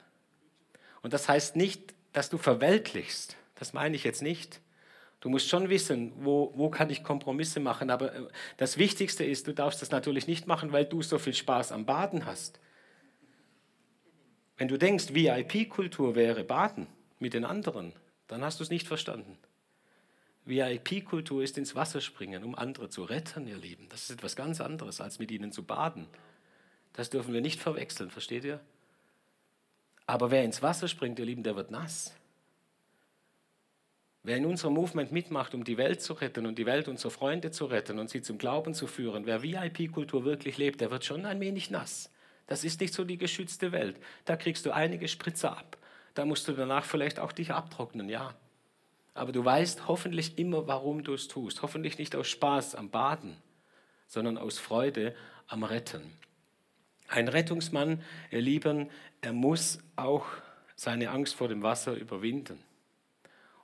Und 1.02 1.12
das 1.12 1.28
heißt 1.28 1.56
nicht, 1.56 1.94
dass 2.12 2.30
du 2.30 2.38
verweltlichst. 2.38 3.36
Das 3.56 3.72
meine 3.72 3.96
ich 3.96 4.04
jetzt 4.04 4.22
nicht. 4.22 4.60
Du 5.22 5.28
musst 5.28 5.48
schon 5.48 5.68
wissen, 5.68 6.12
wo, 6.16 6.52
wo 6.56 6.68
kann 6.68 6.90
ich 6.90 7.04
Kompromisse 7.04 7.60
machen. 7.60 7.90
Aber 7.90 8.12
äh, 8.12 8.26
das 8.56 8.76
Wichtigste 8.76 9.24
ist, 9.24 9.46
du 9.46 9.54
darfst 9.54 9.80
das 9.80 9.92
natürlich 9.92 10.26
nicht 10.26 10.48
machen, 10.48 10.72
weil 10.72 10.84
du 10.84 11.00
so 11.00 11.16
viel 11.16 11.32
Spaß 11.32 11.70
am 11.70 11.86
Baden 11.86 12.26
hast. 12.26 12.58
Wenn 14.56 14.66
du 14.66 14.76
denkst, 14.76 15.14
VIP-Kultur 15.14 16.16
wäre 16.16 16.42
Baden 16.42 16.88
mit 17.20 17.34
den 17.34 17.44
anderen, 17.44 17.92
dann 18.26 18.42
hast 18.42 18.58
du 18.58 18.64
es 18.64 18.70
nicht 18.70 18.88
verstanden. 18.88 19.38
VIP-Kultur 20.44 21.44
ist 21.44 21.56
ins 21.56 21.76
Wasser 21.76 22.00
springen, 22.00 22.42
um 22.42 22.56
andere 22.56 22.88
zu 22.88 23.04
retten, 23.04 23.46
ihr 23.46 23.56
Lieben. 23.56 23.88
Das 23.90 24.02
ist 24.02 24.10
etwas 24.10 24.34
ganz 24.34 24.60
anderes, 24.60 25.00
als 25.00 25.20
mit 25.20 25.30
ihnen 25.30 25.52
zu 25.52 25.62
baden. 25.62 26.08
Das 26.94 27.10
dürfen 27.10 27.32
wir 27.32 27.40
nicht 27.40 27.60
verwechseln, 27.60 28.10
versteht 28.10 28.42
ihr? 28.42 28.58
Aber 30.04 30.32
wer 30.32 30.42
ins 30.42 30.62
Wasser 30.62 30.88
springt, 30.88 31.20
ihr 31.20 31.26
Lieben, 31.26 31.44
der 31.44 31.54
wird 31.54 31.70
nass. 31.70 32.12
Wer 34.24 34.36
in 34.36 34.46
unserem 34.46 34.74
Movement 34.74 35.10
mitmacht, 35.10 35.52
um 35.52 35.64
die 35.64 35.76
Welt 35.76 36.00
zu 36.00 36.12
retten 36.12 36.46
und 36.46 36.56
die 36.56 36.66
Welt 36.66 36.86
unserer 36.86 37.10
Freunde 37.10 37.50
zu 37.50 37.64
retten 37.64 37.98
und 37.98 38.08
sie 38.08 38.22
zum 38.22 38.38
Glauben 38.38 38.72
zu 38.72 38.86
führen, 38.86 39.26
wer 39.26 39.42
VIP-Kultur 39.42 40.24
wirklich 40.24 40.58
lebt, 40.58 40.80
der 40.80 40.92
wird 40.92 41.04
schon 41.04 41.26
ein 41.26 41.40
wenig 41.40 41.70
nass. 41.70 42.08
Das 42.46 42.62
ist 42.62 42.80
nicht 42.80 42.94
so 42.94 43.04
die 43.04 43.18
geschützte 43.18 43.72
Welt. 43.72 43.96
Da 44.24 44.36
kriegst 44.36 44.64
du 44.64 44.70
einige 44.70 45.08
Spritzer 45.08 45.56
ab. 45.56 45.76
Da 46.14 46.24
musst 46.24 46.46
du 46.46 46.52
danach 46.52 46.84
vielleicht 46.84 47.18
auch 47.18 47.32
dich 47.32 47.50
abtrocknen, 47.50 48.08
ja. 48.08 48.34
Aber 49.14 49.32
du 49.32 49.44
weißt 49.44 49.88
hoffentlich 49.88 50.38
immer, 50.38 50.68
warum 50.68 51.02
du 51.02 51.14
es 51.14 51.26
tust. 51.26 51.62
Hoffentlich 51.62 51.98
nicht 51.98 52.14
aus 52.14 52.28
Spaß 52.28 52.76
am 52.76 52.90
Baden, 52.90 53.36
sondern 54.06 54.38
aus 54.38 54.58
Freude 54.58 55.16
am 55.48 55.64
Retten. 55.64 56.02
Ein 57.08 57.28
Rettungsmann, 57.28 58.02
ihr 58.30 58.40
Lieben, 58.40 58.88
er 59.20 59.32
muss 59.32 59.80
auch 59.96 60.26
seine 60.76 61.10
Angst 61.10 61.34
vor 61.34 61.48
dem 61.48 61.62
Wasser 61.62 61.94
überwinden. 61.94 62.58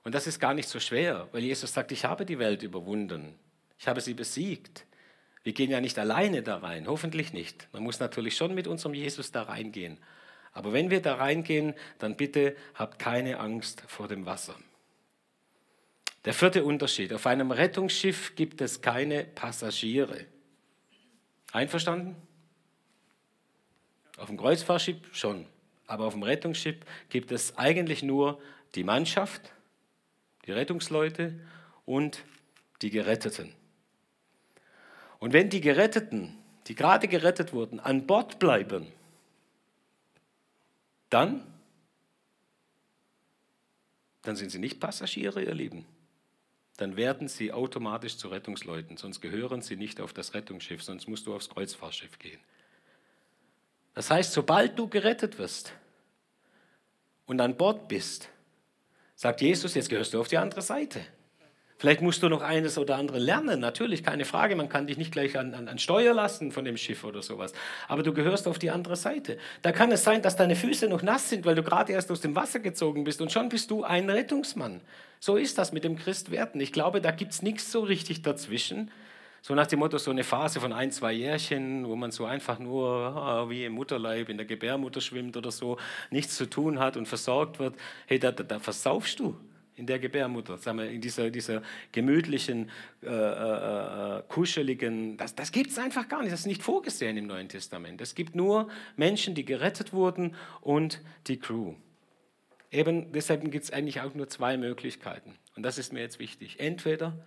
Und 0.03 0.15
das 0.15 0.27
ist 0.27 0.39
gar 0.39 0.53
nicht 0.53 0.69
so 0.69 0.79
schwer, 0.79 1.27
weil 1.31 1.43
Jesus 1.43 1.73
sagt, 1.73 1.91
ich 1.91 2.05
habe 2.05 2.25
die 2.25 2.39
Welt 2.39 2.63
überwunden. 2.63 3.37
Ich 3.77 3.87
habe 3.87 4.01
sie 4.01 4.13
besiegt. 4.13 4.85
Wir 5.43 5.53
gehen 5.53 5.71
ja 5.71 5.81
nicht 5.81 5.97
alleine 5.97 6.43
da 6.43 6.57
rein, 6.57 6.87
hoffentlich 6.87 7.33
nicht. 7.33 7.67
Man 7.71 7.83
muss 7.83 7.99
natürlich 7.99 8.35
schon 8.35 8.53
mit 8.53 8.67
unserem 8.67 8.93
Jesus 8.93 9.31
da 9.31 9.43
reingehen. 9.43 9.97
Aber 10.51 10.73
wenn 10.73 10.89
wir 10.89 11.01
da 11.01 11.15
reingehen, 11.15 11.73
dann 11.99 12.17
bitte 12.17 12.55
habt 12.75 12.99
keine 12.99 13.39
Angst 13.39 13.83
vor 13.87 14.07
dem 14.07 14.25
Wasser. 14.25 14.55
Der 16.25 16.33
vierte 16.33 16.63
Unterschied. 16.63 17.13
Auf 17.13 17.25
einem 17.25 17.51
Rettungsschiff 17.51 18.35
gibt 18.35 18.61
es 18.61 18.81
keine 18.81 19.23
Passagiere. 19.23 20.25
Einverstanden? 21.53 22.15
Auf 24.17 24.27
dem 24.27 24.37
Kreuzfahrtschiff 24.37 24.97
schon. 25.13 25.45
Aber 25.87 26.05
auf 26.05 26.13
dem 26.13 26.23
Rettungsschiff 26.23 26.77
gibt 27.09 27.31
es 27.31 27.57
eigentlich 27.57 28.03
nur 28.03 28.41
die 28.75 28.83
Mannschaft 28.83 29.53
die 30.49 30.53
Rettungsleute 30.53 31.39
und 31.85 32.23
die 32.81 32.89
Geretteten. 32.89 33.53
Und 35.19 35.31
wenn 35.31 35.51
die 35.51 35.61
Geretteten, 35.61 36.35
die 36.65 36.73
gerade 36.73 37.07
gerettet 37.07 37.53
wurden, 37.53 37.79
an 37.79 38.07
Bord 38.07 38.39
bleiben, 38.39 38.87
dann 41.11 41.45
dann 44.23 44.35
sind 44.35 44.49
sie 44.49 44.59
nicht 44.59 44.79
Passagiere, 44.79 45.43
ihr 45.43 45.53
Lieben. 45.53 45.85
Dann 46.77 46.97
werden 46.97 47.27
sie 47.27 47.53
automatisch 47.53 48.17
zu 48.17 48.27
Rettungsleuten, 48.29 48.97
sonst 48.97 49.21
gehören 49.21 49.61
sie 49.61 49.75
nicht 49.75 50.01
auf 50.01 50.13
das 50.13 50.33
Rettungsschiff, 50.33 50.81
sonst 50.81 51.07
musst 51.07 51.27
du 51.27 51.35
aufs 51.35 51.49
Kreuzfahrtschiff 51.49 52.17
gehen. 52.17 52.39
Das 53.93 54.09
heißt, 54.09 54.33
sobald 54.33 54.79
du 54.79 54.87
gerettet 54.87 55.37
wirst 55.37 55.73
und 57.27 57.39
an 57.39 57.55
Bord 57.55 57.87
bist, 57.87 58.29
sagt 59.19 59.41
Jesus, 59.41 59.75
jetzt 59.75 59.89
gehörst 59.89 60.13
du 60.13 60.21
auf 60.21 60.29
die 60.29 60.37
andere 60.37 60.61
Seite. 60.61 61.01
Vielleicht 61.77 62.01
musst 62.01 62.23
du 62.23 62.29
noch 62.29 62.41
eines 62.41 62.77
oder 62.77 62.95
andere 62.95 63.19
lernen, 63.19 63.59
natürlich, 63.59 64.01
keine 64.01 64.23
Frage. 64.23 64.55
Man 64.55 64.69
kann 64.69 64.87
dich 64.87 64.97
nicht 64.97 65.11
gleich 65.11 65.37
an, 65.37 65.53
an, 65.53 65.67
an, 65.67 65.77
Steuer 65.77 66.13
lassen 66.13 66.53
von 66.53 66.63
dem 66.63 66.77
Schiff 66.77 67.03
oder 67.03 67.21
sowas. 67.21 67.51
Aber 67.89 68.01
du 68.01 68.13
gehörst 68.13 68.47
auf 68.47 68.59
die 68.59 68.69
andere 68.69 68.95
Seite. 68.95 69.37
Da 69.61 69.73
kann 69.73 69.91
es 69.91 70.05
sein, 70.05 70.21
dass 70.21 70.37
deine 70.37 70.55
Füße 70.55 70.87
noch 70.87 71.03
nass 71.03 71.29
sind, 71.29 71.45
weil 71.45 71.55
du 71.55 71.63
gerade 71.63 71.91
erst 71.91 72.11
aus 72.11 72.21
dem 72.21 72.33
Wasser 72.33 72.59
gezogen 72.59 73.03
bist 73.03 73.19
und 73.21 73.29
schon 73.29 73.49
bist 73.49 73.71
du 73.71 73.83
ein 73.83 74.09
Rettungsmann. 74.09 74.79
So 75.19 75.35
ist 75.35 75.57
das 75.57 75.73
mit 75.73 75.83
dem 75.83 75.97
Christwerden. 75.97 76.61
Ich 76.61 76.71
glaube, 76.71 77.01
da 77.01 77.11
gibt 77.11 77.33
es 77.33 77.41
nichts 77.41 77.73
so 77.73 77.81
richtig 77.81 78.21
dazwischen. 78.21 78.89
So 79.41 79.55
nach 79.55 79.67
dem 79.67 79.79
Motto, 79.79 79.97
so 79.97 80.11
eine 80.11 80.23
Phase 80.23 80.59
von 80.59 80.73
ein, 80.73 80.91
zwei 80.91 81.13
Jährchen, 81.13 81.87
wo 81.87 81.95
man 81.95 82.11
so 82.11 82.25
einfach 82.25 82.59
nur 82.59 82.87
ah, 82.87 83.49
wie 83.49 83.65
im 83.65 83.73
Mutterleib 83.73 84.29
in 84.29 84.37
der 84.37 84.45
Gebärmutter 84.45 85.01
schwimmt 85.01 85.37
oder 85.37 85.51
so, 85.51 85.77
nichts 86.11 86.35
zu 86.35 86.49
tun 86.49 86.79
hat 86.79 86.97
und 86.97 87.07
versorgt 87.07 87.59
wird. 87.59 87.75
Hey, 88.07 88.19
da, 88.19 88.31
da, 88.31 88.43
da 88.43 88.59
versaufst 88.59 89.19
du 89.19 89.37
in 89.79 89.85
der 89.85 89.97
Gebärmutter, 89.97 90.57
sagen 90.57 90.79
wir, 90.79 90.89
in 90.89 90.99
dieser, 90.99 91.29
dieser 91.29 91.61
gemütlichen, 91.93 92.69
äh, 93.01 93.07
äh, 93.07 94.17
äh 94.17 94.23
kuscheligen, 94.27 95.15
das, 95.15 95.35
das 95.35 95.53
gibt 95.53 95.71
es 95.71 95.79
einfach 95.79 96.09
gar 96.09 96.21
nicht, 96.21 96.33
das 96.33 96.41
ist 96.41 96.47
nicht 96.47 96.61
vorgesehen 96.61 97.15
im 97.15 97.27
Neuen 97.27 97.47
Testament. 97.47 98.01
Es 98.01 98.13
gibt 98.13 98.35
nur 98.35 98.67
Menschen, 98.97 99.35
die 99.35 99.45
gerettet 99.45 99.93
wurden 99.93 100.35
und 100.59 100.99
die 101.27 101.39
Crew. 101.39 101.75
Eben 102.71 103.13
deshalb 103.13 103.49
gibt 103.49 103.63
es 103.63 103.71
eigentlich 103.71 104.01
auch 104.01 104.13
nur 104.13 104.27
zwei 104.27 104.57
Möglichkeiten. 104.57 105.35
Und 105.55 105.63
das 105.63 105.77
ist 105.77 105.93
mir 105.93 106.01
jetzt 106.01 106.19
wichtig. 106.19 106.59
Entweder 106.59 107.17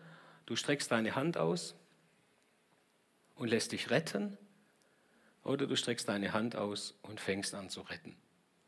du 0.45 0.55
streckst 0.55 0.93
deine 0.93 1.17
Hand 1.17 1.39
aus 1.39 1.75
und 3.37 3.49
lässt 3.49 3.73
dich 3.73 3.91
retten, 3.91 4.37
oder 5.45 5.67
du 5.67 5.77
streckst 5.77 6.09
deine 6.09 6.33
Hand 6.33 6.55
aus 6.57 6.95
und 7.03 7.21
fängst 7.21 7.55
an 7.55 7.69
zu 7.69 7.81
retten. 7.81 8.15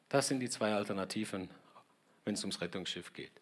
Das 0.08 0.28
sind 0.28 0.40
die 0.40 0.50
zwei 0.50 0.74
Alternativen, 0.74 1.48
wenn 2.24 2.34
es 2.34 2.40
ums 2.40 2.60
Rettungsschiff 2.60 3.12
geht. 3.12 3.32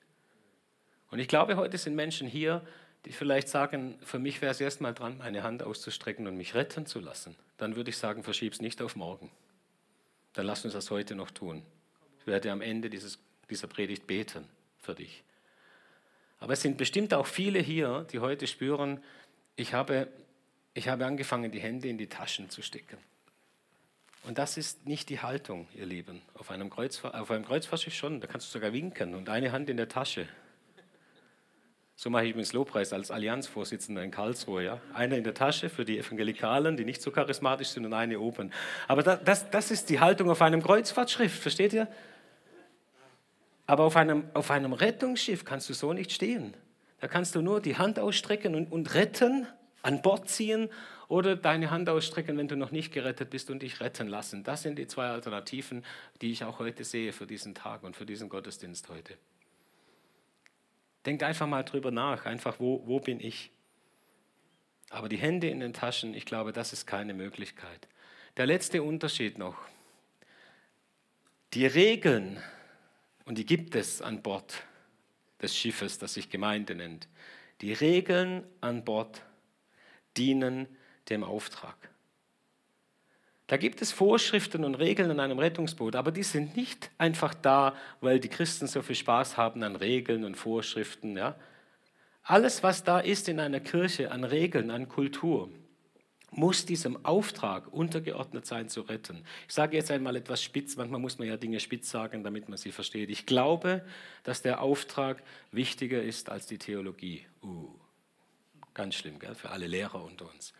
Und 1.10 1.18
ich 1.18 1.28
glaube, 1.28 1.56
heute 1.56 1.78
sind 1.78 1.94
Menschen 1.94 2.26
hier, 2.26 2.66
die 3.04 3.12
vielleicht 3.12 3.48
sagen, 3.48 3.98
für 4.02 4.18
mich 4.18 4.40
wäre 4.40 4.52
es 4.52 4.60
erstmal 4.60 4.94
dran, 4.94 5.18
meine 5.18 5.42
Hand 5.42 5.62
auszustrecken 5.62 6.26
und 6.26 6.36
mich 6.36 6.54
retten 6.54 6.86
zu 6.86 7.00
lassen. 7.00 7.36
Dann 7.58 7.76
würde 7.76 7.90
ich 7.90 7.98
sagen, 7.98 8.22
verschieb's 8.22 8.60
nicht 8.60 8.80
auf 8.80 8.96
morgen. 8.96 9.30
Dann 10.34 10.46
lass 10.46 10.64
uns 10.64 10.74
das 10.74 10.90
heute 10.90 11.14
noch 11.14 11.30
tun. 11.30 11.62
Ich 12.20 12.26
werde 12.26 12.52
am 12.52 12.60
Ende 12.60 12.88
dieses, 12.88 13.18
dieser 13.50 13.66
Predigt 13.66 14.06
beten 14.06 14.46
für 14.80 14.94
dich. 14.94 15.24
Aber 16.38 16.54
es 16.54 16.62
sind 16.62 16.78
bestimmt 16.78 17.12
auch 17.12 17.26
viele 17.26 17.58
hier, 17.58 18.06
die 18.10 18.20
heute 18.20 18.46
spüren, 18.46 19.02
ich 19.56 19.74
habe, 19.74 20.08
ich 20.74 20.88
habe 20.88 21.06
angefangen, 21.06 21.50
die 21.50 21.60
Hände 21.60 21.88
in 21.88 21.98
die 21.98 22.08
Taschen 22.08 22.50
zu 22.50 22.62
stecken. 22.62 22.98
Und 24.24 24.38
das 24.38 24.56
ist 24.56 24.86
nicht 24.86 25.08
die 25.08 25.20
Haltung, 25.20 25.66
ihr 25.74 25.86
Lieben. 25.86 26.22
Auf 26.34 26.50
einem, 26.50 26.70
Kreuzfahrtschiff 26.70 27.94
schon, 27.94 28.20
da 28.20 28.26
kannst 28.26 28.48
du 28.48 28.52
sogar 28.52 28.72
winken 28.72 29.14
und 29.14 29.28
eine 29.28 29.50
Hand 29.50 29.68
in 29.68 29.76
der 29.76 29.88
Tasche. 29.88 30.28
So 31.96 32.08
mache 32.08 32.24
ich 32.24 32.30
übrigens 32.30 32.52
Lobpreis 32.52 32.92
als 32.92 33.10
Allianzvorsitzender 33.10 34.02
in 34.02 34.10
Karlsruhe. 34.10 34.64
Ja? 34.64 34.80
Eine 34.94 35.18
in 35.18 35.24
der 35.24 35.34
Tasche 35.34 35.68
für 35.68 35.84
die 35.84 35.98
Evangelikalen, 35.98 36.76
die 36.76 36.84
nicht 36.84 37.02
so 37.02 37.10
charismatisch 37.10 37.68
sind, 37.68 37.84
und 37.84 37.92
eine 37.92 38.18
oben. 38.18 38.52
Aber 38.88 39.02
das, 39.02 39.22
das, 39.24 39.50
das 39.50 39.70
ist 39.70 39.90
die 39.90 40.00
Haltung 40.00 40.30
auf 40.30 40.40
einem 40.40 40.62
Kreuzfahrtschiff, 40.62 41.40
versteht 41.40 41.72
ihr? 41.72 41.88
Aber 43.66 43.84
auf 43.84 43.96
einem, 43.96 44.24
auf 44.34 44.50
einem 44.50 44.72
Rettungsschiff 44.72 45.44
kannst 45.44 45.68
du 45.68 45.74
so 45.74 45.92
nicht 45.92 46.12
stehen. 46.12 46.54
Da 47.00 47.08
kannst 47.08 47.34
du 47.34 47.42
nur 47.42 47.60
die 47.60 47.76
Hand 47.76 47.98
ausstrecken 47.98 48.54
und, 48.54 48.70
und 48.70 48.94
retten, 48.94 49.46
an 49.82 50.00
Bord 50.00 50.28
ziehen 50.28 50.70
oder 51.08 51.36
deine 51.36 51.70
Hand 51.70 51.88
ausstrecken, 51.88 52.38
wenn 52.38 52.48
du 52.48 52.56
noch 52.56 52.70
nicht 52.70 52.92
gerettet 52.92 53.30
bist 53.30 53.50
und 53.50 53.62
dich 53.62 53.80
retten 53.80 54.08
lassen. 54.08 54.44
Das 54.44 54.62
sind 54.62 54.78
die 54.78 54.86
zwei 54.86 55.08
Alternativen, 55.08 55.84
die 56.20 56.32
ich 56.32 56.44
auch 56.44 56.58
heute 56.58 56.84
sehe 56.84 57.12
für 57.12 57.26
diesen 57.26 57.54
Tag 57.54 57.82
und 57.82 57.96
für 57.96 58.06
diesen 58.06 58.28
Gottesdienst 58.28 58.88
heute. 58.88 59.18
Denkt 61.04 61.22
einfach 61.22 61.46
mal 61.46 61.64
drüber 61.64 61.90
nach, 61.90 62.26
einfach 62.26 62.60
wo, 62.60 62.86
wo 62.86 63.00
bin 63.00 63.20
ich? 63.20 63.50
Aber 64.90 65.08
die 65.08 65.16
Hände 65.16 65.48
in 65.48 65.60
den 65.60 65.72
Taschen, 65.72 66.14
ich 66.14 66.26
glaube, 66.26 66.52
das 66.52 66.72
ist 66.72 66.86
keine 66.86 67.14
Möglichkeit. 67.14 67.88
Der 68.36 68.46
letzte 68.46 68.82
Unterschied 68.82 69.36
noch. 69.36 69.56
Die 71.54 71.66
Regeln, 71.66 72.40
und 73.24 73.36
die 73.36 73.44
gibt 73.44 73.74
es 73.74 74.00
an 74.00 74.22
Bord 74.22 74.62
des 75.42 75.56
Schiffes, 75.56 75.98
das 75.98 76.14
sich 76.14 76.30
Gemeinde 76.30 76.74
nennt, 76.74 77.08
die 77.60 77.72
Regeln 77.72 78.44
an 78.60 78.84
Bord 78.84 79.22
dienen 80.16 80.66
dem 81.08 81.24
Auftrag. 81.24 81.76
Da 83.46 83.58
gibt 83.58 83.82
es 83.82 83.92
Vorschriften 83.92 84.64
und 84.64 84.76
Regeln 84.76 85.10
in 85.10 85.20
einem 85.20 85.38
Rettungsboot, 85.38 85.94
aber 85.94 86.10
die 86.10 86.22
sind 86.22 86.56
nicht 86.56 86.90
einfach 86.96 87.34
da, 87.34 87.74
weil 88.00 88.18
die 88.18 88.28
Christen 88.28 88.66
so 88.66 88.80
viel 88.80 88.96
Spaß 88.96 89.36
haben 89.36 89.62
an 89.62 89.76
Regeln 89.76 90.24
und 90.24 90.36
Vorschriften. 90.36 91.16
Ja? 91.16 91.36
Alles, 92.22 92.62
was 92.62 92.82
da 92.84 93.00
ist 93.00 93.28
in 93.28 93.40
einer 93.40 93.60
Kirche 93.60 94.10
an 94.10 94.24
Regeln, 94.24 94.70
an 94.70 94.88
Kultur, 94.88 95.50
muss 96.30 96.64
diesem 96.64 97.04
Auftrag 97.04 97.70
untergeordnet 97.72 98.46
sein, 98.46 98.68
zu 98.68 98.80
retten. 98.80 99.22
Ich 99.46 99.54
sage 99.54 99.76
jetzt 99.76 99.90
einmal 99.90 100.16
etwas 100.16 100.42
spitz, 100.42 100.76
manchmal 100.76 101.00
muss 101.00 101.18
man 101.18 101.28
ja 101.28 101.36
Dinge 101.36 101.60
spitz 101.60 101.90
sagen, 101.90 102.24
damit 102.24 102.48
man 102.48 102.56
sie 102.56 102.72
versteht. 102.72 103.10
Ich 103.10 103.26
glaube, 103.26 103.84
dass 104.22 104.40
der 104.40 104.62
Auftrag 104.62 105.22
wichtiger 105.50 106.02
ist 106.02 106.30
als 106.30 106.46
die 106.46 106.56
Theologie. 106.56 107.26
Uh, 107.42 107.68
ganz 108.74 108.94
schlimm, 108.94 109.18
gell, 109.18 109.34
für 109.34 109.50
alle 109.50 109.66
Lehrer 109.66 110.02
unter 110.02 110.30
uns. 110.30 110.52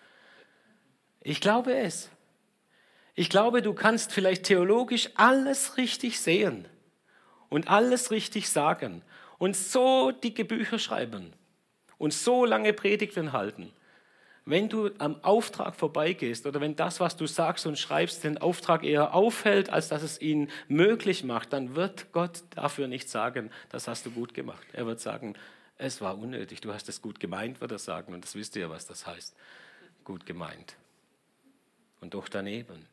Ich 1.20 1.40
glaube 1.40 1.75
es. 1.75 2.11
Ich 3.14 3.29
glaube, 3.29 3.62
du 3.62 3.75
kannst 3.75 4.12
vielleicht 4.12 4.44
theologisch 4.44 5.11
alles 5.14 5.77
richtig 5.77 6.20
sehen 6.20 6.66
und 7.51 7.68
alles 7.68 8.11
richtig 8.11 8.48
sagen 8.48 9.03
und 9.38 9.55
so 9.57 10.11
dicke 10.11 10.44
Bücher 10.44 10.79
schreiben 10.79 11.33
und 11.98 12.14
so 12.14 12.44
lange 12.44 12.72
Predigten 12.72 13.33
halten. 13.33 13.72
Wenn 14.44 14.68
du 14.68 14.90
am 14.98 15.22
Auftrag 15.22 15.77
vorbeigehst 15.77 16.46
oder 16.46 16.61
wenn 16.61 16.75
das, 16.75 16.98
was 16.98 17.16
du 17.16 17.27
sagst 17.27 17.66
und 17.66 17.79
schreibst, 17.79 18.25
den 18.25 18.38
Auftrag 18.38 18.83
eher 18.83 19.14
aufhält, 19.14 19.70
als 19.70 19.88
dass 19.88 20.03
es 20.03 20.20
ihn 20.20 20.51
möglich 20.66 21.22
macht, 21.22 21.53
dann 21.53 21.77
wird 21.77 22.11
Gott 22.12 22.42
dafür 22.51 22.88
nicht 22.88 23.09
sagen, 23.09 23.51
das 23.68 23.87
hast 23.87 24.05
du 24.05 24.11
gut 24.11 24.35
gemacht. 24.35 24.66
Er 24.72 24.87
wird 24.87 24.98
sagen, 24.98 25.35
es 25.83 26.01
war 26.01 26.16
unnötig, 26.16 26.61
du 26.61 26.73
hast 26.73 26.88
es 26.88 27.03
gut 27.03 27.18
gemeint, 27.18 27.61
wird 27.61 27.73
er 27.73 27.79
sagen. 27.79 28.14
Und 28.14 28.25
das 28.25 28.35
wisst 28.35 28.55
ihr, 28.57 28.71
was 28.71 28.87
das 28.87 29.07
heißt. 29.07 29.35
Gut 30.05 30.27
gemeint. 30.27 30.77
Und 32.01 32.14
doch 32.14 32.29
daneben. 32.29 32.87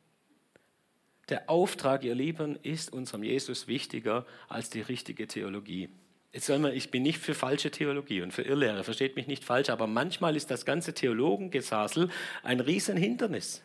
Der 1.29 1.49
Auftrag, 1.49 2.03
ihr 2.03 2.15
Lieben, 2.15 2.57
ist 2.63 2.91
unserem 2.91 3.23
Jesus 3.23 3.67
wichtiger 3.67 4.25
als 4.47 4.71
die 4.71 4.81
richtige 4.81 5.27
Theologie. 5.27 5.89
Jetzt 6.33 6.47
soll 6.47 6.59
man, 6.59 6.73
ich 6.73 6.89
bin 6.89 7.03
nicht 7.03 7.19
für 7.19 7.35
falsche 7.35 7.69
Theologie 7.69 8.21
und 8.21 8.33
für 8.33 8.41
Irrlehre, 8.41 8.83
versteht 8.83 9.15
mich 9.15 9.27
nicht 9.27 9.43
falsch, 9.43 9.69
aber 9.69 9.87
manchmal 9.87 10.35
ist 10.35 10.49
das 10.51 10.65
ganze 10.65 10.93
Theologengesasel 10.93 12.09
ein 12.43 12.59
Riesenhindernis. 12.59 13.63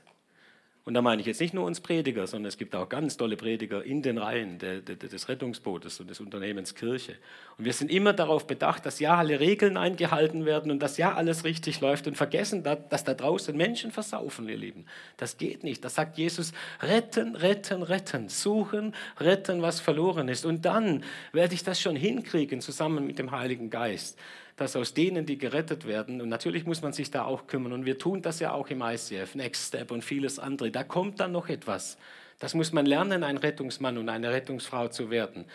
Und 0.87 0.93
da 0.93 1.01
meine 1.01 1.23
ich 1.23 1.27
jetzt 1.27 1.41
nicht 1.41 1.55
nur 1.55 1.65
uns 1.65 1.81
Prediger, 1.81 2.27
sondern 2.27 2.49
es 2.49 2.59
gibt 2.59 2.77
auch 2.77 2.91
ganz 2.91 3.17
tolle 3.17 3.39
Prediger 3.39 3.83
in 3.83 4.03
den 4.03 4.19
Reihen 4.19 4.59
des 4.59 5.29
Rettungsbootes 5.31 5.99
und 5.99 6.11
des 6.11 6.21
Unternehmens 6.21 6.75
Kirche. 6.75 7.17
Und 7.57 7.65
wir 7.65 7.73
sind 7.73 7.91
immer 7.91 8.13
darauf 8.13 8.47
bedacht, 8.47 8.85
dass 8.85 9.01
ja 9.01 9.17
alle 9.17 9.41
Regeln 9.41 9.79
eingehalten 9.79 10.45
werden 10.45 10.71
und 10.71 10.81
dass 10.81 10.99
ja 10.99 11.15
alles 11.15 11.45
richtig 11.45 11.81
läuft 11.81 12.07
und 12.07 12.19
vergessen, 12.19 12.63
dass 12.63 13.03
da 13.03 13.15
draußen 13.15 13.57
Menschen 13.57 13.93
versaufen, 13.93 14.47
ihr 14.47 14.59
Lieben. 14.59 14.85
Das 15.17 15.39
geht 15.39 15.65
nicht. 15.65 15.83
Das 15.83 15.95
sagt 15.95 16.19
Jesus, 16.19 16.53
retten, 16.83 17.35
retten, 17.35 17.83
retten, 17.83 18.29
suchen, 18.29 18.95
retten, 19.19 19.63
was 19.63 19.81
verloren 19.81 20.29
ist. 20.29 20.45
Und 20.45 20.67
dann 20.67 21.03
werde 21.33 21.55
ich 21.55 21.65
das 21.65 21.81
schon 21.81 21.97
hinkriegen, 21.97 22.61
zusammen 22.61 23.07
mit 23.07 23.19
dem 23.19 23.31
Heiligen 23.31 23.71
Geist 23.71 24.19
dass 24.57 24.77
aus 24.77 24.95
denen, 24.95 25.27
die 25.27 25.39
gerettet 25.39 25.87
werden, 25.87 26.21
und 26.21 26.29
natürlich 26.29 26.65
muss 26.65 26.83
man 26.83 26.93
sich 26.93 27.11
da 27.11 27.25
auch 27.25 27.47
kümmern, 27.47 27.73
und 27.73 27.87
wir 27.87 27.99
tun 27.99 28.23
das 28.23 28.41
ja 28.41 28.53
auch 28.53 28.69
im 28.69 28.83
ICF, 28.83 29.35
Next 29.35 29.69
Step 29.69 29.91
und 29.91 30.05
vieles 30.05 30.39
andere, 30.39 30.71
da 30.71 30.85
kommt 30.85 31.21
dann 31.21 31.33
noch 31.33 31.49
etwas. 31.49 31.99
Das 32.39 32.55
muss 32.55 32.73
man 32.73 32.87
lernen, 32.87 33.25
ein 33.25 33.37
Rettungsmann 33.37 33.99
und 33.99 34.09
eine 34.09 34.31
Rettungsfrau 34.31 34.89
zu 34.89 35.11
werden. 35.11 35.47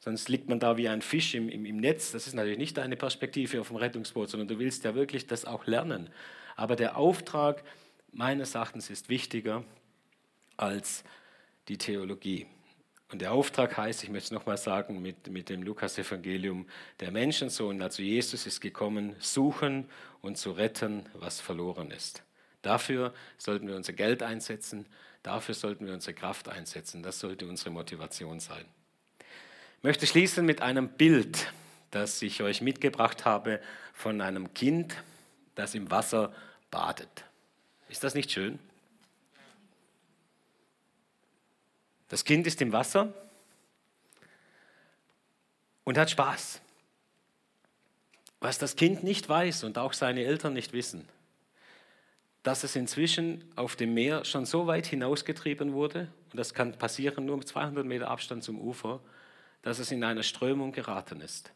Sonst 0.00 0.28
liegt 0.28 0.48
man 0.48 0.60
da 0.60 0.76
wie 0.76 0.88
ein 0.88 1.00
Fisch 1.00 1.34
im, 1.34 1.48
im, 1.48 1.64
im 1.64 1.78
Netz. 1.78 2.12
Das 2.12 2.26
ist 2.26 2.34
natürlich 2.34 2.58
nicht 2.58 2.76
deine 2.76 2.96
Perspektive 2.96 3.60
auf 3.60 3.68
dem 3.68 3.76
Rettungsboot, 3.76 4.28
sondern 4.28 4.48
du 4.48 4.58
willst 4.58 4.84
ja 4.84 4.94
wirklich 4.94 5.26
das 5.26 5.46
auch 5.46 5.66
lernen. 5.66 6.10
Aber 6.56 6.76
der 6.76 6.98
Auftrag 6.98 7.64
meines 8.12 8.54
Erachtens 8.54 8.90
ist 8.90 9.08
wichtiger 9.08 9.64
als 10.56 11.04
die 11.68 11.78
Theologie. 11.78 12.46
Und 13.14 13.20
der 13.20 13.30
Auftrag 13.30 13.76
heißt, 13.76 14.02
ich 14.02 14.10
möchte 14.10 14.24
es 14.24 14.30
nochmal 14.32 14.56
sagen, 14.56 15.00
mit, 15.00 15.28
mit 15.28 15.48
dem 15.48 15.62
Lukas-Evangelium, 15.62 16.66
der 16.98 17.12
Menschensohn, 17.12 17.80
also 17.80 18.02
Jesus, 18.02 18.44
ist 18.44 18.60
gekommen, 18.60 19.14
suchen 19.20 19.88
und 20.20 20.36
zu 20.36 20.50
retten, 20.50 21.08
was 21.12 21.40
verloren 21.40 21.92
ist. 21.92 22.24
Dafür 22.62 23.14
sollten 23.38 23.68
wir 23.68 23.76
unser 23.76 23.92
Geld 23.92 24.24
einsetzen, 24.24 24.84
dafür 25.22 25.54
sollten 25.54 25.86
wir 25.86 25.94
unsere 25.94 26.12
Kraft 26.12 26.48
einsetzen, 26.48 27.04
das 27.04 27.20
sollte 27.20 27.46
unsere 27.46 27.70
Motivation 27.70 28.40
sein. 28.40 28.64
möchte 29.82 30.08
schließen 30.08 30.44
mit 30.44 30.60
einem 30.60 30.88
Bild, 30.88 31.52
das 31.92 32.20
ich 32.20 32.42
euch 32.42 32.62
mitgebracht 32.62 33.24
habe 33.24 33.60
von 33.92 34.20
einem 34.22 34.54
Kind, 34.54 34.92
das 35.54 35.76
im 35.76 35.88
Wasser 35.88 36.34
badet. 36.72 37.24
Ist 37.88 38.02
das 38.02 38.16
nicht 38.16 38.32
schön? 38.32 38.58
Das 42.08 42.24
Kind 42.24 42.46
ist 42.46 42.60
im 42.60 42.72
Wasser 42.72 43.12
und 45.84 45.98
hat 45.98 46.10
Spaß. 46.10 46.60
Was 48.40 48.58
das 48.58 48.76
Kind 48.76 49.02
nicht 49.02 49.28
weiß 49.28 49.64
und 49.64 49.78
auch 49.78 49.94
seine 49.94 50.24
Eltern 50.24 50.52
nicht 50.52 50.72
wissen, 50.72 51.08
dass 52.42 52.62
es 52.62 52.76
inzwischen 52.76 53.42
auf 53.56 53.74
dem 53.74 53.94
Meer 53.94 54.24
schon 54.26 54.44
so 54.44 54.66
weit 54.66 54.86
hinausgetrieben 54.86 55.72
wurde, 55.72 56.12
und 56.30 56.38
das 56.38 56.52
kann 56.52 56.72
passieren 56.78 57.24
nur 57.24 57.38
mit 57.38 57.48
200 57.48 57.86
Meter 57.86 58.08
Abstand 58.08 58.44
zum 58.44 58.60
Ufer, 58.60 59.00
dass 59.62 59.78
es 59.78 59.90
in 59.90 60.04
eine 60.04 60.22
Strömung 60.22 60.72
geraten 60.72 61.22
ist. 61.22 61.52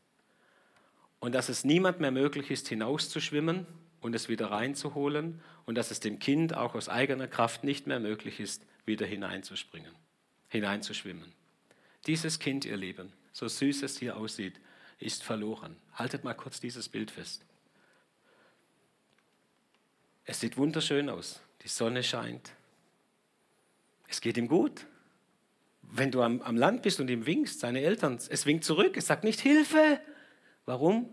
Und 1.21 1.35
dass 1.35 1.51
es 1.51 1.63
niemand 1.63 2.01
mehr 2.01 2.11
möglich 2.11 2.51
ist, 2.51 2.69
hinauszuschwimmen 2.69 3.67
und 4.01 4.15
es 4.15 4.31
wieder 4.31 4.51
reinzuholen 4.51 5.43
und 5.67 5.75
dass 5.75 5.91
es 5.91 6.01
dem 6.01 6.19
Kind 6.19 6.57
auch 6.57 6.75
aus 6.75 6.89
eigener 6.89 7.29
Kraft 7.29 7.65
nicht 7.65 7.87
mehr 7.87 8.01
möglich 8.01 8.41
ist, 8.41 8.65
wieder 8.87 9.05
hineinzuspringen, 9.05 9.93
hineinzuschwimmen. 10.49 11.33
Dieses 12.07 12.39
Kind, 12.39 12.65
ihr 12.65 12.77
Lieben, 12.77 13.13
so 13.33 13.49
süß 13.49 13.83
es 13.83 13.99
hier 13.99 14.17
aussieht, 14.17 14.61
ist 14.99 15.23
verloren. 15.23 15.77
Haltet 15.95 16.25
mal 16.25 16.35
kurz 16.35 16.61
dieses 16.61 16.89
Bild 16.89 17.11
fest. 17.11 17.45
Es 20.25 20.41
sieht 20.41 20.57
wunderschön 20.57 21.09
aus. 21.09 21.41
Die 21.63 21.69
Sonne 21.69 22.03
scheint. 22.03 22.53
Es 24.09 24.21
geht 24.21 24.37
ihm 24.37 24.49
gut. 24.49 24.87
Wenn 25.83 26.11
du 26.11 26.23
am, 26.23 26.43
am 26.43 26.57
Land 26.57 26.83
bist 26.83 27.01
und 27.01 27.09
ihm 27.09 27.25
winkst, 27.27 27.61
seine 27.61 27.81
Eltern, 27.81 28.19
es 28.29 28.45
winkt 28.45 28.65
zurück. 28.65 28.97
Es 28.97 29.07
sagt 29.07 29.25
nicht 29.25 29.41
Hilfe. 29.41 30.01
Warum? 30.67 31.09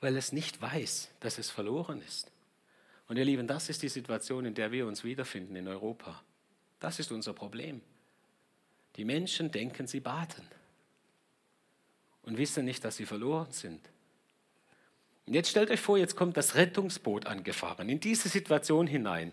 Weil 0.00 0.16
es 0.16 0.32
nicht 0.32 0.62
weiß, 0.62 1.10
dass 1.20 1.38
es 1.38 1.50
verloren 1.50 2.00
ist. 2.00 2.30
Und 3.08 3.18
ihr 3.18 3.24
Lieben, 3.24 3.46
das 3.46 3.68
ist 3.68 3.82
die 3.82 3.88
Situation, 3.88 4.46
in 4.46 4.54
der 4.54 4.72
wir 4.72 4.86
uns 4.86 5.04
wiederfinden 5.04 5.56
in 5.56 5.68
Europa. 5.68 6.22
Das 6.80 6.98
ist 6.98 7.12
unser 7.12 7.34
Problem. 7.34 7.80
Die 8.96 9.04
Menschen 9.04 9.50
denken, 9.50 9.86
sie 9.86 10.00
baten 10.00 10.42
und 12.22 12.38
wissen 12.38 12.64
nicht, 12.64 12.84
dass 12.84 12.96
sie 12.96 13.06
verloren 13.06 13.50
sind. 13.50 13.80
Und 15.26 15.34
jetzt 15.34 15.50
stellt 15.50 15.70
euch 15.70 15.80
vor, 15.80 15.98
jetzt 15.98 16.16
kommt 16.16 16.36
das 16.36 16.54
Rettungsboot 16.54 17.26
angefahren, 17.26 17.88
in 17.88 18.00
diese 18.00 18.28
Situation 18.28 18.86
hinein. 18.86 19.32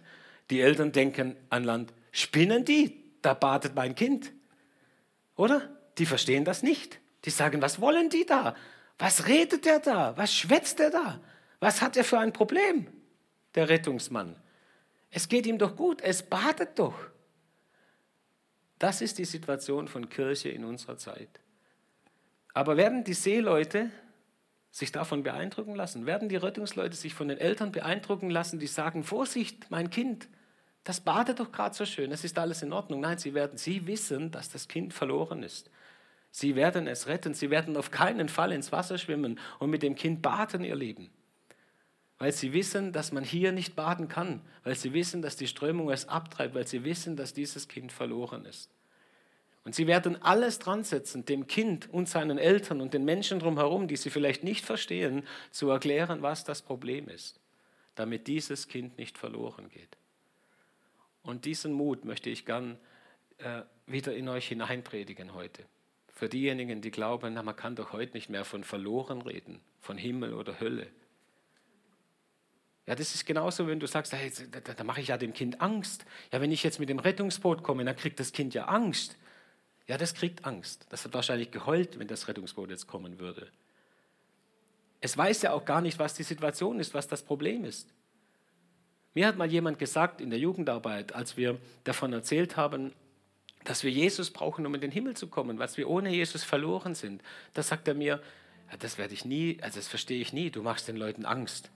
Die 0.49 0.61
Eltern 0.61 0.91
denken 0.91 1.35
an 1.49 1.63
Land, 1.63 1.93
spinnen 2.11 2.65
die? 2.65 3.03
Da 3.21 3.33
badet 3.33 3.75
mein 3.75 3.95
Kind. 3.95 4.31
Oder? 5.35 5.69
Die 5.97 6.05
verstehen 6.05 6.43
das 6.43 6.63
nicht. 6.63 6.99
Die 7.25 7.29
sagen, 7.29 7.61
was 7.61 7.79
wollen 7.79 8.09
die 8.09 8.25
da? 8.25 8.55
Was 8.97 9.27
redet 9.27 9.65
der 9.65 9.79
da? 9.79 10.17
Was 10.17 10.33
schwätzt 10.33 10.79
der 10.79 10.89
da? 10.89 11.19
Was 11.59 11.81
hat 11.81 11.95
er 11.95 12.03
für 12.03 12.19
ein 12.19 12.33
Problem, 12.33 12.87
der 13.55 13.69
Rettungsmann? 13.69 14.35
Es 15.09 15.29
geht 15.29 15.45
ihm 15.45 15.57
doch 15.57 15.75
gut, 15.75 16.01
es 16.01 16.23
badet 16.23 16.77
doch. 16.77 16.95
Das 18.83 18.99
ist 18.99 19.17
die 19.17 19.23
Situation 19.23 19.87
von 19.87 20.09
Kirche 20.09 20.49
in 20.49 20.65
unserer 20.65 20.97
Zeit. 20.97 21.39
Aber 22.53 22.75
werden 22.75 23.05
die 23.05 23.13
Seeleute 23.13 23.89
sich 24.71 24.91
davon 24.91 25.23
beeindrucken 25.23 25.73
lassen? 25.73 26.05
Werden 26.05 26.27
die 26.27 26.35
Rettungsleute 26.35 26.97
sich 26.97 27.13
von 27.13 27.29
den 27.29 27.37
Eltern 27.37 27.71
beeindrucken 27.71 28.29
lassen, 28.29 28.59
die 28.59 28.67
sagen, 28.67 29.05
Vorsicht, 29.05 29.71
mein 29.71 29.89
Kind, 29.89 30.27
das 30.83 30.99
badet 30.99 31.39
doch 31.39 31.53
gerade 31.53 31.73
so 31.73 31.85
schön, 31.85 32.11
es 32.11 32.25
ist 32.25 32.37
alles 32.37 32.61
in 32.61 32.73
Ordnung. 32.73 32.99
Nein, 32.99 33.17
sie 33.19 33.33
werden, 33.33 33.57
sie 33.57 33.87
wissen, 33.87 34.31
dass 34.31 34.49
das 34.49 34.67
Kind 34.67 34.93
verloren 34.93 35.43
ist. 35.43 35.69
Sie 36.29 36.57
werden 36.57 36.85
es 36.85 37.07
retten, 37.07 37.33
sie 37.33 37.49
werden 37.49 37.77
auf 37.77 37.89
keinen 37.89 38.27
Fall 38.27 38.51
ins 38.51 38.73
Wasser 38.73 38.97
schwimmen 38.97 39.39
und 39.59 39.69
mit 39.69 39.81
dem 39.81 39.95
Kind 39.95 40.21
baden 40.21 40.65
ihr 40.65 40.75
Leben. 40.75 41.09
Weil 42.17 42.33
sie 42.33 42.51
wissen, 42.51 42.91
dass 42.91 43.13
man 43.13 43.23
hier 43.23 43.53
nicht 43.53 43.77
baden 43.77 44.09
kann, 44.09 44.41
weil 44.65 44.75
sie 44.75 44.91
wissen, 44.91 45.21
dass 45.21 45.37
die 45.37 45.47
Strömung 45.47 45.89
es 45.89 46.09
abtreibt, 46.09 46.53
weil 46.53 46.67
sie 46.67 46.83
wissen, 46.83 47.15
dass 47.15 47.33
dieses 47.33 47.69
Kind 47.69 47.93
verloren 47.93 48.43
ist. 48.43 48.72
Und 49.65 49.75
sie 49.75 49.87
werden 49.87 50.21
alles 50.21 50.59
dran 50.59 50.83
setzen, 50.83 51.25
dem 51.25 51.47
Kind 51.47 51.89
und 51.91 52.09
seinen 52.09 52.37
Eltern 52.37 52.81
und 52.81 52.93
den 52.93 53.05
Menschen 53.05 53.39
drumherum, 53.39 53.87
die 53.87 53.95
sie 53.95 54.09
vielleicht 54.09 54.43
nicht 54.43 54.65
verstehen, 54.65 55.25
zu 55.51 55.69
erklären, 55.69 56.21
was 56.21 56.43
das 56.43 56.61
Problem 56.61 57.07
ist, 57.07 57.39
damit 57.95 58.27
dieses 58.27 58.67
Kind 58.67 58.97
nicht 58.97 59.17
verloren 59.17 59.69
geht. 59.69 59.97
Und 61.21 61.45
diesen 61.45 61.71
Mut 61.71 62.03
möchte 62.03 62.29
ich 62.29 62.45
gern 62.45 62.77
äh, 63.37 63.61
wieder 63.87 64.13
in 64.13 64.27
euch 64.27 64.49
hineinpredigen 64.49 65.33
heute. 65.33 65.63
Für 66.11 66.27
diejenigen, 66.27 66.81
die 66.81 66.91
glauben, 66.91 67.33
na, 67.33 67.41
man 67.41 67.55
kann 67.55 67.75
doch 67.75 67.93
heute 67.93 68.13
nicht 68.13 68.29
mehr 68.29 68.43
von 68.43 68.65
verloren 68.65 69.21
reden, 69.21 69.61
von 69.79 69.97
Himmel 69.97 70.33
oder 70.33 70.59
Hölle. 70.59 70.87
Ja, 72.85 72.95
das 72.95 73.15
ist 73.15 73.25
genauso, 73.25 73.65
wenn 73.67 73.79
du 73.79 73.87
sagst, 73.87 74.11
hey, 74.11 74.29
da, 74.51 74.73
da 74.73 74.83
mache 74.83 74.99
ich 74.99 75.07
ja 75.07 75.17
dem 75.17 75.33
Kind 75.33 75.61
Angst. 75.61 76.05
Ja, 76.33 76.41
wenn 76.41 76.51
ich 76.51 76.63
jetzt 76.63 76.81
mit 76.81 76.89
dem 76.89 76.99
Rettungsboot 76.99 77.63
komme, 77.63 77.85
dann 77.85 77.95
kriegt 77.95 78.19
das 78.19 78.33
Kind 78.33 78.53
ja 78.53 78.65
Angst. 78.65 79.17
Ja, 79.87 79.97
das 79.97 80.13
kriegt 80.13 80.45
Angst. 80.45 80.85
Das 80.89 81.03
hat 81.03 81.13
wahrscheinlich 81.13 81.51
geheult, 81.51 81.99
wenn 81.99 82.07
das 82.07 82.27
Rettungsboot 82.27 82.69
jetzt 82.69 82.87
kommen 82.87 83.19
würde. 83.19 83.47
Es 85.01 85.17
weiß 85.17 85.41
ja 85.41 85.51
auch 85.51 85.65
gar 85.65 85.81
nicht, 85.81 85.99
was 85.99 86.13
die 86.13 86.23
Situation 86.23 86.79
ist, 86.79 86.93
was 86.93 87.07
das 87.07 87.23
Problem 87.23 87.65
ist. 87.65 87.89
Mir 89.13 89.27
hat 89.27 89.37
mal 89.37 89.51
jemand 89.51 89.77
gesagt 89.77 90.21
in 90.21 90.29
der 90.29 90.39
Jugendarbeit, 90.39 91.13
als 91.13 91.37
wir 91.37 91.59
davon 91.83 92.13
erzählt 92.13 92.55
haben, 92.55 92.93
dass 93.65 93.83
wir 93.83 93.91
Jesus 93.91 94.31
brauchen, 94.31 94.65
um 94.65 94.73
in 94.75 94.81
den 94.81 94.91
Himmel 94.91 95.15
zu 95.15 95.27
kommen, 95.27 95.59
was 95.59 95.77
wir 95.77 95.89
ohne 95.89 96.09
Jesus 96.09 96.43
verloren 96.43 96.95
sind. 96.95 97.21
Da 97.53 97.63
sagt 97.63 97.87
er 97.87 97.93
mir, 97.93 98.21
ja, 98.71 98.77
das 98.77 98.97
werde 98.97 99.13
ich 99.13 99.25
nie, 99.25 99.57
also 99.61 99.77
das 99.77 99.87
verstehe 99.87 100.21
ich 100.21 100.33
nie, 100.33 100.49
du 100.49 100.63
machst 100.63 100.87
den 100.87 100.97
Leuten 100.97 101.25
Angst. 101.25 101.69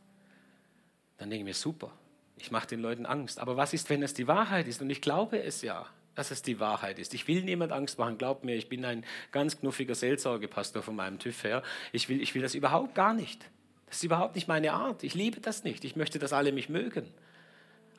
Dann 1.18 1.30
denke 1.30 1.42
ich 1.42 1.46
mir, 1.46 1.54
super, 1.54 1.92
ich 2.38 2.52
mache 2.52 2.68
den 2.68 2.82
Leuten 2.82 3.06
Angst. 3.06 3.40
Aber 3.40 3.58
was 3.58 3.74
ist, 3.74 3.90
wenn 3.90 4.04
es 4.04 4.14
die 4.14 4.28
Wahrheit 4.28 4.68
ist? 4.68 4.82
Und 4.82 4.90
ich 4.90 5.02
glaube 5.02 5.42
es 5.42 5.62
ja 5.62 5.86
dass 6.18 6.32
es 6.32 6.42
die 6.42 6.60
Wahrheit 6.60 6.98
ist. 6.98 7.14
Ich 7.14 7.28
will 7.28 7.44
niemand 7.44 7.72
Angst 7.72 8.00
machen, 8.00 8.18
glaubt 8.18 8.44
mir, 8.44 8.56
ich 8.56 8.70
bin 8.70 8.84
ein 8.86 9.06
ganz 9.32 9.60
knuffiger 9.60 9.94
Seelsorgepastor 9.94 10.82
von 10.82 10.96
meinem 10.96 11.20
TÜV 11.20 11.44
her. 11.44 11.64
Ich 11.92 12.10
will, 12.10 12.20
ich 12.22 12.34
will 12.34 12.42
das 12.42 12.56
überhaupt 12.56 12.96
gar 12.96 13.14
nicht. 13.14 13.48
Das 13.86 13.98
ist 13.98 14.04
überhaupt 14.04 14.34
nicht 14.34 14.48
meine 14.48 14.74
Art. 14.74 15.04
Ich 15.04 15.14
liebe 15.14 15.40
das 15.40 15.64
nicht. 15.64 15.86
Ich 15.86 15.96
möchte, 15.96 16.18
dass 16.18 16.34
alle 16.34 16.52
mich 16.52 16.70
mögen. 16.70 17.06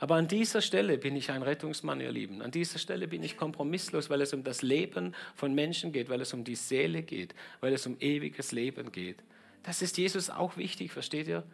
Aber 0.00 0.16
an 0.16 0.26
dieser 0.26 0.62
Stelle 0.62 0.98
bin 0.98 1.14
ich 1.14 1.30
ein 1.30 1.42
Rettungsmann, 1.44 2.00
ihr 2.00 2.10
Lieben. 2.10 2.42
An 2.42 2.50
dieser 2.50 2.80
Stelle 2.80 3.06
bin 3.06 3.22
ich 3.22 3.36
kompromisslos, 3.36 4.10
weil 4.10 4.20
es 4.20 4.34
um 4.34 4.42
das 4.42 4.62
Leben 4.62 5.14
von 5.36 5.54
Menschen 5.54 5.92
geht, 5.92 6.08
weil 6.08 6.20
es 6.20 6.34
um 6.34 6.42
die 6.42 6.56
Seele 6.56 7.04
geht, 7.04 7.36
weil 7.60 7.72
es 7.72 7.86
um 7.86 7.96
ewiges 8.00 8.50
Leben 8.50 8.90
geht. 8.90 9.22
Das 9.62 9.80
ist 9.80 9.96
Jesus 9.96 10.28
auch 10.28 10.56
wichtig, 10.56 10.90
versteht 10.90 11.28
ihr? 11.28 11.44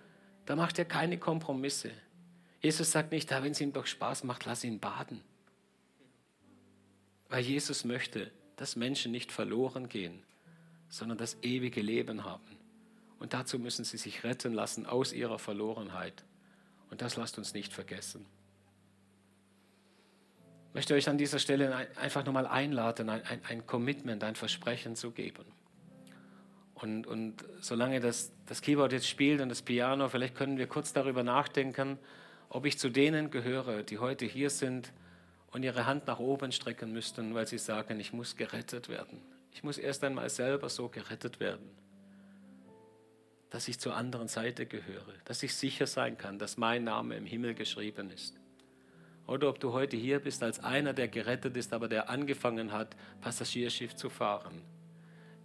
Da 0.47 0.57
macht 0.57 0.79
er 0.79 0.87
keine 0.87 1.19
Kompromisse. 1.19 1.91
Jesus 2.63 2.91
sagt 2.91 3.13
nicht, 3.13 3.31
wenn 3.31 3.53
es 3.53 3.61
ihm 3.61 3.75
doch 3.75 3.87
Spaß 3.87 4.25
macht, 4.25 4.47
lass 4.47 4.65
ihn 4.65 4.81
baden. 4.81 5.21
Weil 7.29 7.43
Jesus 7.43 7.85
möchte, 7.85 8.31
dass 8.57 8.77
Menschen 8.77 9.13
nicht 9.13 9.33
verloren 9.33 9.89
gehen, 9.89 10.23
sondern 10.89 11.19
das 11.19 11.37
ewige 11.43 11.81
Leben 11.81 12.25
haben. 12.25 12.59
Und 13.19 13.33
dazu 13.33 13.59
müssen 13.59 13.85
sie 13.85 13.97
sich 13.97 14.25
retten 14.25 14.53
lassen 14.53 14.87
aus 14.87 15.13
ihrer 15.13 15.39
Verlorenheit. 15.39 16.25
Und 16.91 17.03
das 17.03 17.17
lasst 17.17 17.39
uns 17.39 17.55
nicht 17.55 17.73
vergessen. 17.73 18.27
Ich 20.69 20.75
möchte 20.75 20.95
euch 20.95 21.09
an 21.09 21.19
dieser 21.19 21.39
Stelle 21.39 21.89
einfach 21.97 22.25
nochmal 22.25 22.47
einladen, 22.47 23.09
ein, 23.09 23.23
ein, 23.23 23.41
ein, 23.49 23.67
Commitment, 23.67 24.23
ein 24.25 24.35
Versprechen 24.35 24.97
zu 24.97 25.13
geben. 25.13 25.45
Und, 26.75 27.07
und 27.07 27.45
solange 27.61 28.01
das, 28.01 28.33
das 28.47 28.61
Keyboard 28.61 28.93
jetzt 28.93 29.09
spielt 29.09 29.41
und 29.41 29.49
das 29.49 29.63
Piano, 29.63 30.09
vielleicht 30.09 30.35
können 30.35 30.59
wir 30.59 30.67
kurz 30.67 30.93
darüber 30.93 31.23
nachdenken, 31.23 31.99
ob 32.49 32.67
ich 32.67 32.79
zu 32.79 32.91
denen 32.91 33.31
gehöre, 33.31 33.85
die 33.85 33.99
heute 33.99 34.27
hier 34.27 34.51
sind, 34.51 34.93
und 35.55 35.63
ihre 35.63 35.87
Hand 35.87 36.09
nach 36.09 36.19
oben 36.19 36.51
strecken 36.51 36.93
müssten, 36.93 37.33
weil 37.33 37.47
sie 37.47 37.59
sagen, 37.59 38.01
ich 38.01 38.13
muss 38.13 38.35
gerettet 38.35 38.89
werden. 38.89 39.23
Ich 39.53 39.63
muss 39.63 39.79
erst 39.79 40.03
einmal 40.03 40.29
selber 40.29 40.69
so 40.69 40.89
gerettet 40.89 41.39
werden, 41.39 41.71
dass 43.51 43.69
ich 43.69 43.79
zur 43.79 43.95
anderen 43.95 44.27
Seite 44.27 44.67
gehöre, 44.67 45.15
dass 45.25 45.45
ich 45.45 45.55
sicher 45.55 45.87
sein 45.87 46.19
kann, 46.19 46.41
dass 46.41 46.57
mein 46.57 46.83
Name 46.83 47.17
im 47.17 47.25
Himmel 47.25 47.55
geschrieben 47.55 48.11
ist. 48.11 48.35
Oder 49.29 49.49
ob 49.49 49.61
du 49.61 49.73
heute 49.73 49.97
hier 49.97 50.19
bist 50.19 50.43
als 50.43 50.59
einer, 50.59 50.93
der 50.93 51.07
gerettet 51.07 51.57
ist, 51.57 51.73
aber 51.73 51.87
der 51.87 52.11
angefangen 52.11 52.73
hat, 52.73 52.97
Passagierschiff 53.21 53.95
zu 53.95 54.11
fahren. 54.11 54.61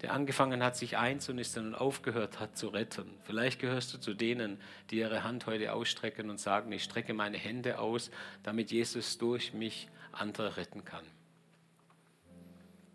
Der 0.02 0.14
angefangen 0.14 0.64
hat, 0.64 0.76
sich 0.76 0.98
einzunisten 0.98 1.68
und 1.68 1.76
aufgehört 1.76 2.40
hat 2.40 2.58
zu 2.58 2.70
retten. 2.70 3.14
Vielleicht 3.26 3.60
gehörst 3.60 3.94
du 3.94 4.00
zu 4.00 4.16
denen, 4.16 4.60
die 4.90 4.98
ihre 4.98 5.24
Hand 5.24 5.46
heute 5.46 5.72
ausstrecken 5.72 6.32
und 6.32 6.40
sagen, 6.40 6.72
ich 6.72 6.84
strecke 6.84 7.14
meine 7.14 7.38
Hände 7.38 7.78
aus, 7.78 8.10
damit 8.42 8.72
Jesus 8.72 9.20
durch 9.20 9.54
mich 9.54 9.88
andere 10.12 10.58
retten 10.58 10.86
kann. 10.86 11.06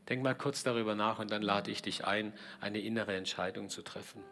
Denk 0.08 0.22
mal 0.22 0.34
kurz 0.34 0.62
darüber 0.62 0.94
nach 0.94 1.18
und 1.18 1.30
dann 1.30 1.42
lade 1.42 1.70
ich 1.70 1.80
dich 1.80 2.04
ein, 2.04 2.34
eine 2.60 2.80
innere 2.80 3.16
Entscheidung 3.16 3.70
zu 3.70 3.82
treffen. 3.82 4.22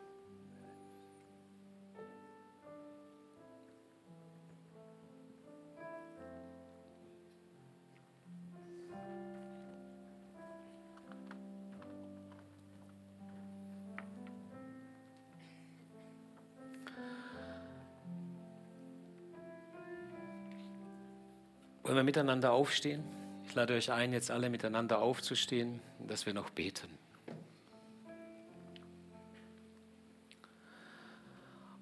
Wollen 21.92 21.98
wir 21.98 22.04
miteinander 22.04 22.52
aufstehen? 22.52 23.04
Ich 23.46 23.54
lade 23.54 23.74
euch 23.74 23.92
ein, 23.92 24.14
jetzt 24.14 24.30
alle 24.30 24.48
miteinander 24.48 25.02
aufzustehen, 25.02 25.82
dass 26.08 26.24
wir 26.24 26.32
noch 26.32 26.48
beten. 26.48 26.88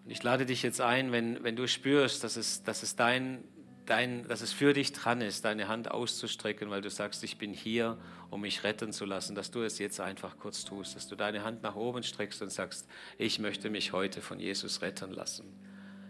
Und 0.04 0.10
ich 0.10 0.20
lade 0.20 0.46
dich 0.46 0.64
jetzt 0.64 0.80
ein, 0.80 1.12
wenn, 1.12 1.44
wenn 1.44 1.54
du 1.54 1.68
spürst, 1.68 2.24
dass 2.24 2.34
es, 2.34 2.64
dass, 2.64 2.82
es 2.82 2.96
dein, 2.96 3.44
dein, 3.86 4.26
dass 4.26 4.40
es 4.40 4.52
für 4.52 4.72
dich 4.72 4.92
dran 4.92 5.20
ist, 5.20 5.44
deine 5.44 5.68
Hand 5.68 5.88
auszustrecken, 5.92 6.70
weil 6.70 6.80
du 6.80 6.90
sagst, 6.90 7.22
ich 7.22 7.38
bin 7.38 7.52
hier, 7.52 7.96
um 8.30 8.40
mich 8.40 8.64
retten 8.64 8.92
zu 8.92 9.04
lassen, 9.04 9.36
dass 9.36 9.52
du 9.52 9.62
es 9.62 9.78
jetzt 9.78 10.00
einfach 10.00 10.38
kurz 10.38 10.64
tust, 10.64 10.96
dass 10.96 11.06
du 11.06 11.14
deine 11.14 11.44
Hand 11.44 11.62
nach 11.62 11.76
oben 11.76 12.02
streckst 12.02 12.42
und 12.42 12.50
sagst, 12.50 12.88
ich 13.16 13.38
möchte 13.38 13.70
mich 13.70 13.92
heute 13.92 14.22
von 14.22 14.40
Jesus 14.40 14.82
retten 14.82 15.12
lassen. 15.12 15.44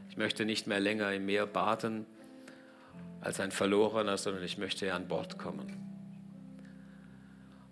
Ich 0.09 0.17
möchte 0.17 0.47
nicht 0.47 0.67
mehr 0.67 0.81
länger 0.81 1.13
im 1.13 1.27
Meer 1.27 1.47
baden 1.47 2.07
als 3.21 3.41
ein 3.41 3.51
Verlorener, 3.51 4.17
sondern 4.17 4.43
ich 4.43 4.59
möchte 4.59 4.93
an 4.93 5.09
Bord 5.09 5.39
kommen. 5.39 5.77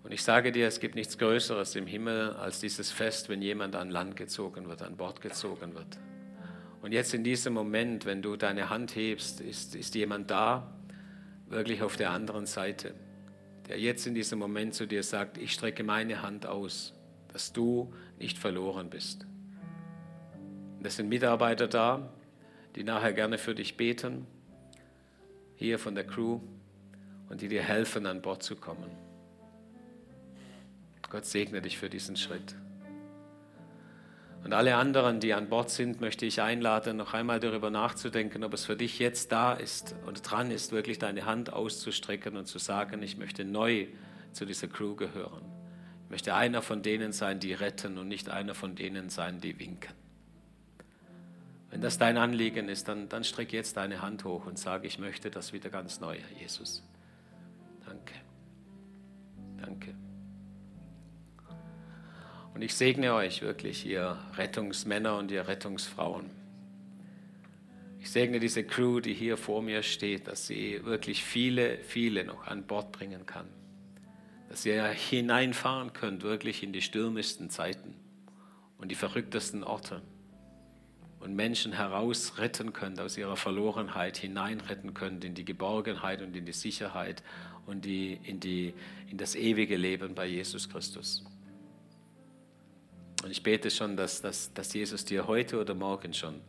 Und 0.03 0.11
ich 0.11 0.23
sage 0.23 0.51
dir, 0.51 0.67
es 0.67 0.79
gibt 0.79 0.95
nichts 0.95 1.17
Größeres 1.17 1.75
im 1.75 1.85
Himmel 1.85 2.31
als 2.33 2.59
dieses 2.59 2.91
Fest, 2.91 3.29
wenn 3.29 3.41
jemand 3.41 3.75
an 3.75 3.89
Land 3.89 4.15
gezogen 4.15 4.67
wird, 4.67 4.81
an 4.81 4.97
Bord 4.97 5.21
gezogen 5.21 5.75
wird. 5.75 5.99
Und 6.81 6.93
jetzt 6.93 7.13
in 7.13 7.23
diesem 7.23 7.53
Moment, 7.53 8.05
wenn 8.05 8.21
du 8.21 8.35
deine 8.35 8.69
Hand 8.69 8.95
hebst, 8.95 9.41
ist, 9.41 9.75
ist 9.75 9.95
jemand 9.95 10.31
da, 10.31 10.73
wirklich 11.47 11.81
auf 11.81 11.95
der 11.95 12.11
anderen 12.11 12.45
Seite, 12.45 12.93
der 13.67 13.79
jetzt 13.79 14.07
in 14.07 14.15
diesem 14.15 14.39
Moment 14.39 14.73
zu 14.73 14.85
dir 14.85 15.03
sagt, 15.03 15.37
ich 15.37 15.51
strecke 15.51 15.83
meine 15.83 16.21
Hand 16.21 16.45
aus, 16.45 16.93
dass 17.33 17.53
du 17.53 17.93
nicht 18.17 18.37
verloren 18.37 18.89
bist. 18.89 19.25
Und 20.77 20.85
es 20.85 20.95
sind 20.95 21.09
Mitarbeiter 21.09 21.67
da, 21.67 22.13
die 22.75 22.83
nachher 22.83 23.13
gerne 23.13 23.37
für 23.37 23.53
dich 23.53 23.77
beten 23.77 24.25
hier 25.59 25.77
von 25.77 25.93
der 25.93 26.07
Crew 26.07 26.39
und 27.27 27.41
die 27.41 27.49
dir 27.49 27.61
helfen, 27.61 28.05
an 28.05 28.21
Bord 28.21 28.41
zu 28.41 28.55
kommen. 28.55 28.89
Gott 31.09 31.25
segne 31.25 31.61
dich 31.61 31.77
für 31.77 31.89
diesen 31.89 32.15
Schritt. 32.15 32.55
Und 34.45 34.53
alle 34.53 34.77
anderen, 34.77 35.19
die 35.19 35.33
an 35.33 35.49
Bord 35.49 35.69
sind, 35.69 35.99
möchte 35.99 36.25
ich 36.25 36.41
einladen, 36.41 36.95
noch 36.95 37.13
einmal 37.13 37.41
darüber 37.41 37.69
nachzudenken, 37.69 38.45
ob 38.45 38.53
es 38.53 38.63
für 38.63 38.77
dich 38.77 38.99
jetzt 38.99 39.33
da 39.33 39.51
ist 39.51 39.95
und 40.05 40.21
dran 40.21 40.49
ist, 40.49 40.71
wirklich 40.71 40.97
deine 40.97 41.25
Hand 41.25 41.51
auszustrecken 41.51 42.37
und 42.37 42.45
zu 42.45 42.57
sagen, 42.57 43.03
ich 43.03 43.17
möchte 43.17 43.43
neu 43.43 43.87
zu 44.31 44.45
dieser 44.45 44.69
Crew 44.69 44.95
gehören. 44.95 45.43
Ich 46.05 46.09
möchte 46.09 46.35
einer 46.35 46.61
von 46.61 46.81
denen 46.81 47.11
sein, 47.11 47.41
die 47.41 47.51
retten 47.51 47.97
und 47.97 48.07
nicht 48.07 48.29
einer 48.29 48.55
von 48.55 48.75
denen 48.75 49.09
sein, 49.09 49.41
die 49.41 49.59
winken. 49.59 49.98
Wenn 51.69 51.81
das 51.81 51.97
dein 51.99 52.17
Anliegen 52.17 52.67
ist, 52.67 52.87
dann, 52.87 53.09
dann 53.09 53.23
streck 53.23 53.53
jetzt 53.53 53.77
deine 53.77 54.01
Hand 54.01 54.23
hoch 54.23 54.45
und 54.47 54.57
sage, 54.57 54.87
ich 54.87 54.97
möchte 54.97 55.29
das 55.29 55.53
wieder 55.53 55.69
ganz 55.69 55.99
neu, 55.99 56.17
Herr 56.17 56.41
Jesus. 56.41 56.83
Danke. 57.85 58.15
Danke. 59.57 59.95
Und 62.55 62.63
ich 62.63 62.73
segne 62.73 63.13
euch 63.13 63.41
wirklich, 63.41 63.85
ihr 63.85 64.17
Rettungsmänner 64.35 65.17
und 65.17 65.29
ihr 65.31 65.47
Rettungsfrauen. 65.47 66.31
Ich 67.99 68.09
segne 68.09 68.39
diese 68.39 68.63
Crew, 68.63 68.99
die 68.99 69.13
hier 69.13 69.37
vor 69.37 69.61
mir 69.61 69.83
steht, 69.83 70.27
dass 70.27 70.47
sie 70.47 70.83
wirklich 70.85 71.23
viele, 71.23 71.77
viele 71.79 72.23
noch 72.23 72.47
an 72.47 72.65
Bord 72.65 72.91
bringen 72.91 73.25
kann. 73.25 73.47
Dass 74.47 74.65
ihr 74.65 74.83
hineinfahren 74.87 75.93
könnt, 75.93 76.23
wirklich 76.23 76.63
in 76.63 76.73
die 76.73 76.81
stürmischsten 76.81 77.51
Zeiten 77.51 77.93
und 78.77 78.89
die 78.89 78.95
verrücktesten 78.95 79.63
Orte 79.63 80.01
und 81.19 81.35
Menschen 81.35 81.73
herausretten 81.73 82.73
könnt 82.73 82.99
aus 82.99 83.17
ihrer 83.17 83.35
Verlorenheit, 83.35 84.17
hineinretten 84.17 84.93
könnt 84.93 85.23
in 85.23 85.35
die 85.35 85.45
Geborgenheit 85.45 86.21
und 86.21 86.35
in 86.35 86.45
die 86.45 86.53
Sicherheit 86.53 87.23
und 87.65 87.85
die, 87.85 88.19
in, 88.23 88.39
die, 88.39 88.73
in 89.09 89.17
das 89.17 89.35
ewige 89.35 89.75
Leben 89.75 90.15
bei 90.15 90.25
Jesus 90.25 90.69
Christus. 90.69 91.23
Und 93.23 93.31
ich 93.31 93.43
bete 93.43 93.69
schon, 93.69 93.97
dass, 93.97 94.21
dass, 94.21 94.53
dass 94.53 94.73
Jesus 94.73 95.03
dir 95.03 95.27
heute 95.27 95.59
oder 95.59 95.73
morgen 95.73 96.13
schon 96.13 96.41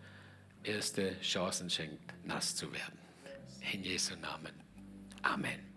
erste 0.62 1.20
Chancen 1.20 1.68
schenkt, 1.68 2.14
nass 2.24 2.54
zu 2.54 2.72
werden. 2.72 2.98
In 3.72 3.82
Jesu 3.82 4.14
Namen. 4.16 4.52
Amen. 5.22 5.69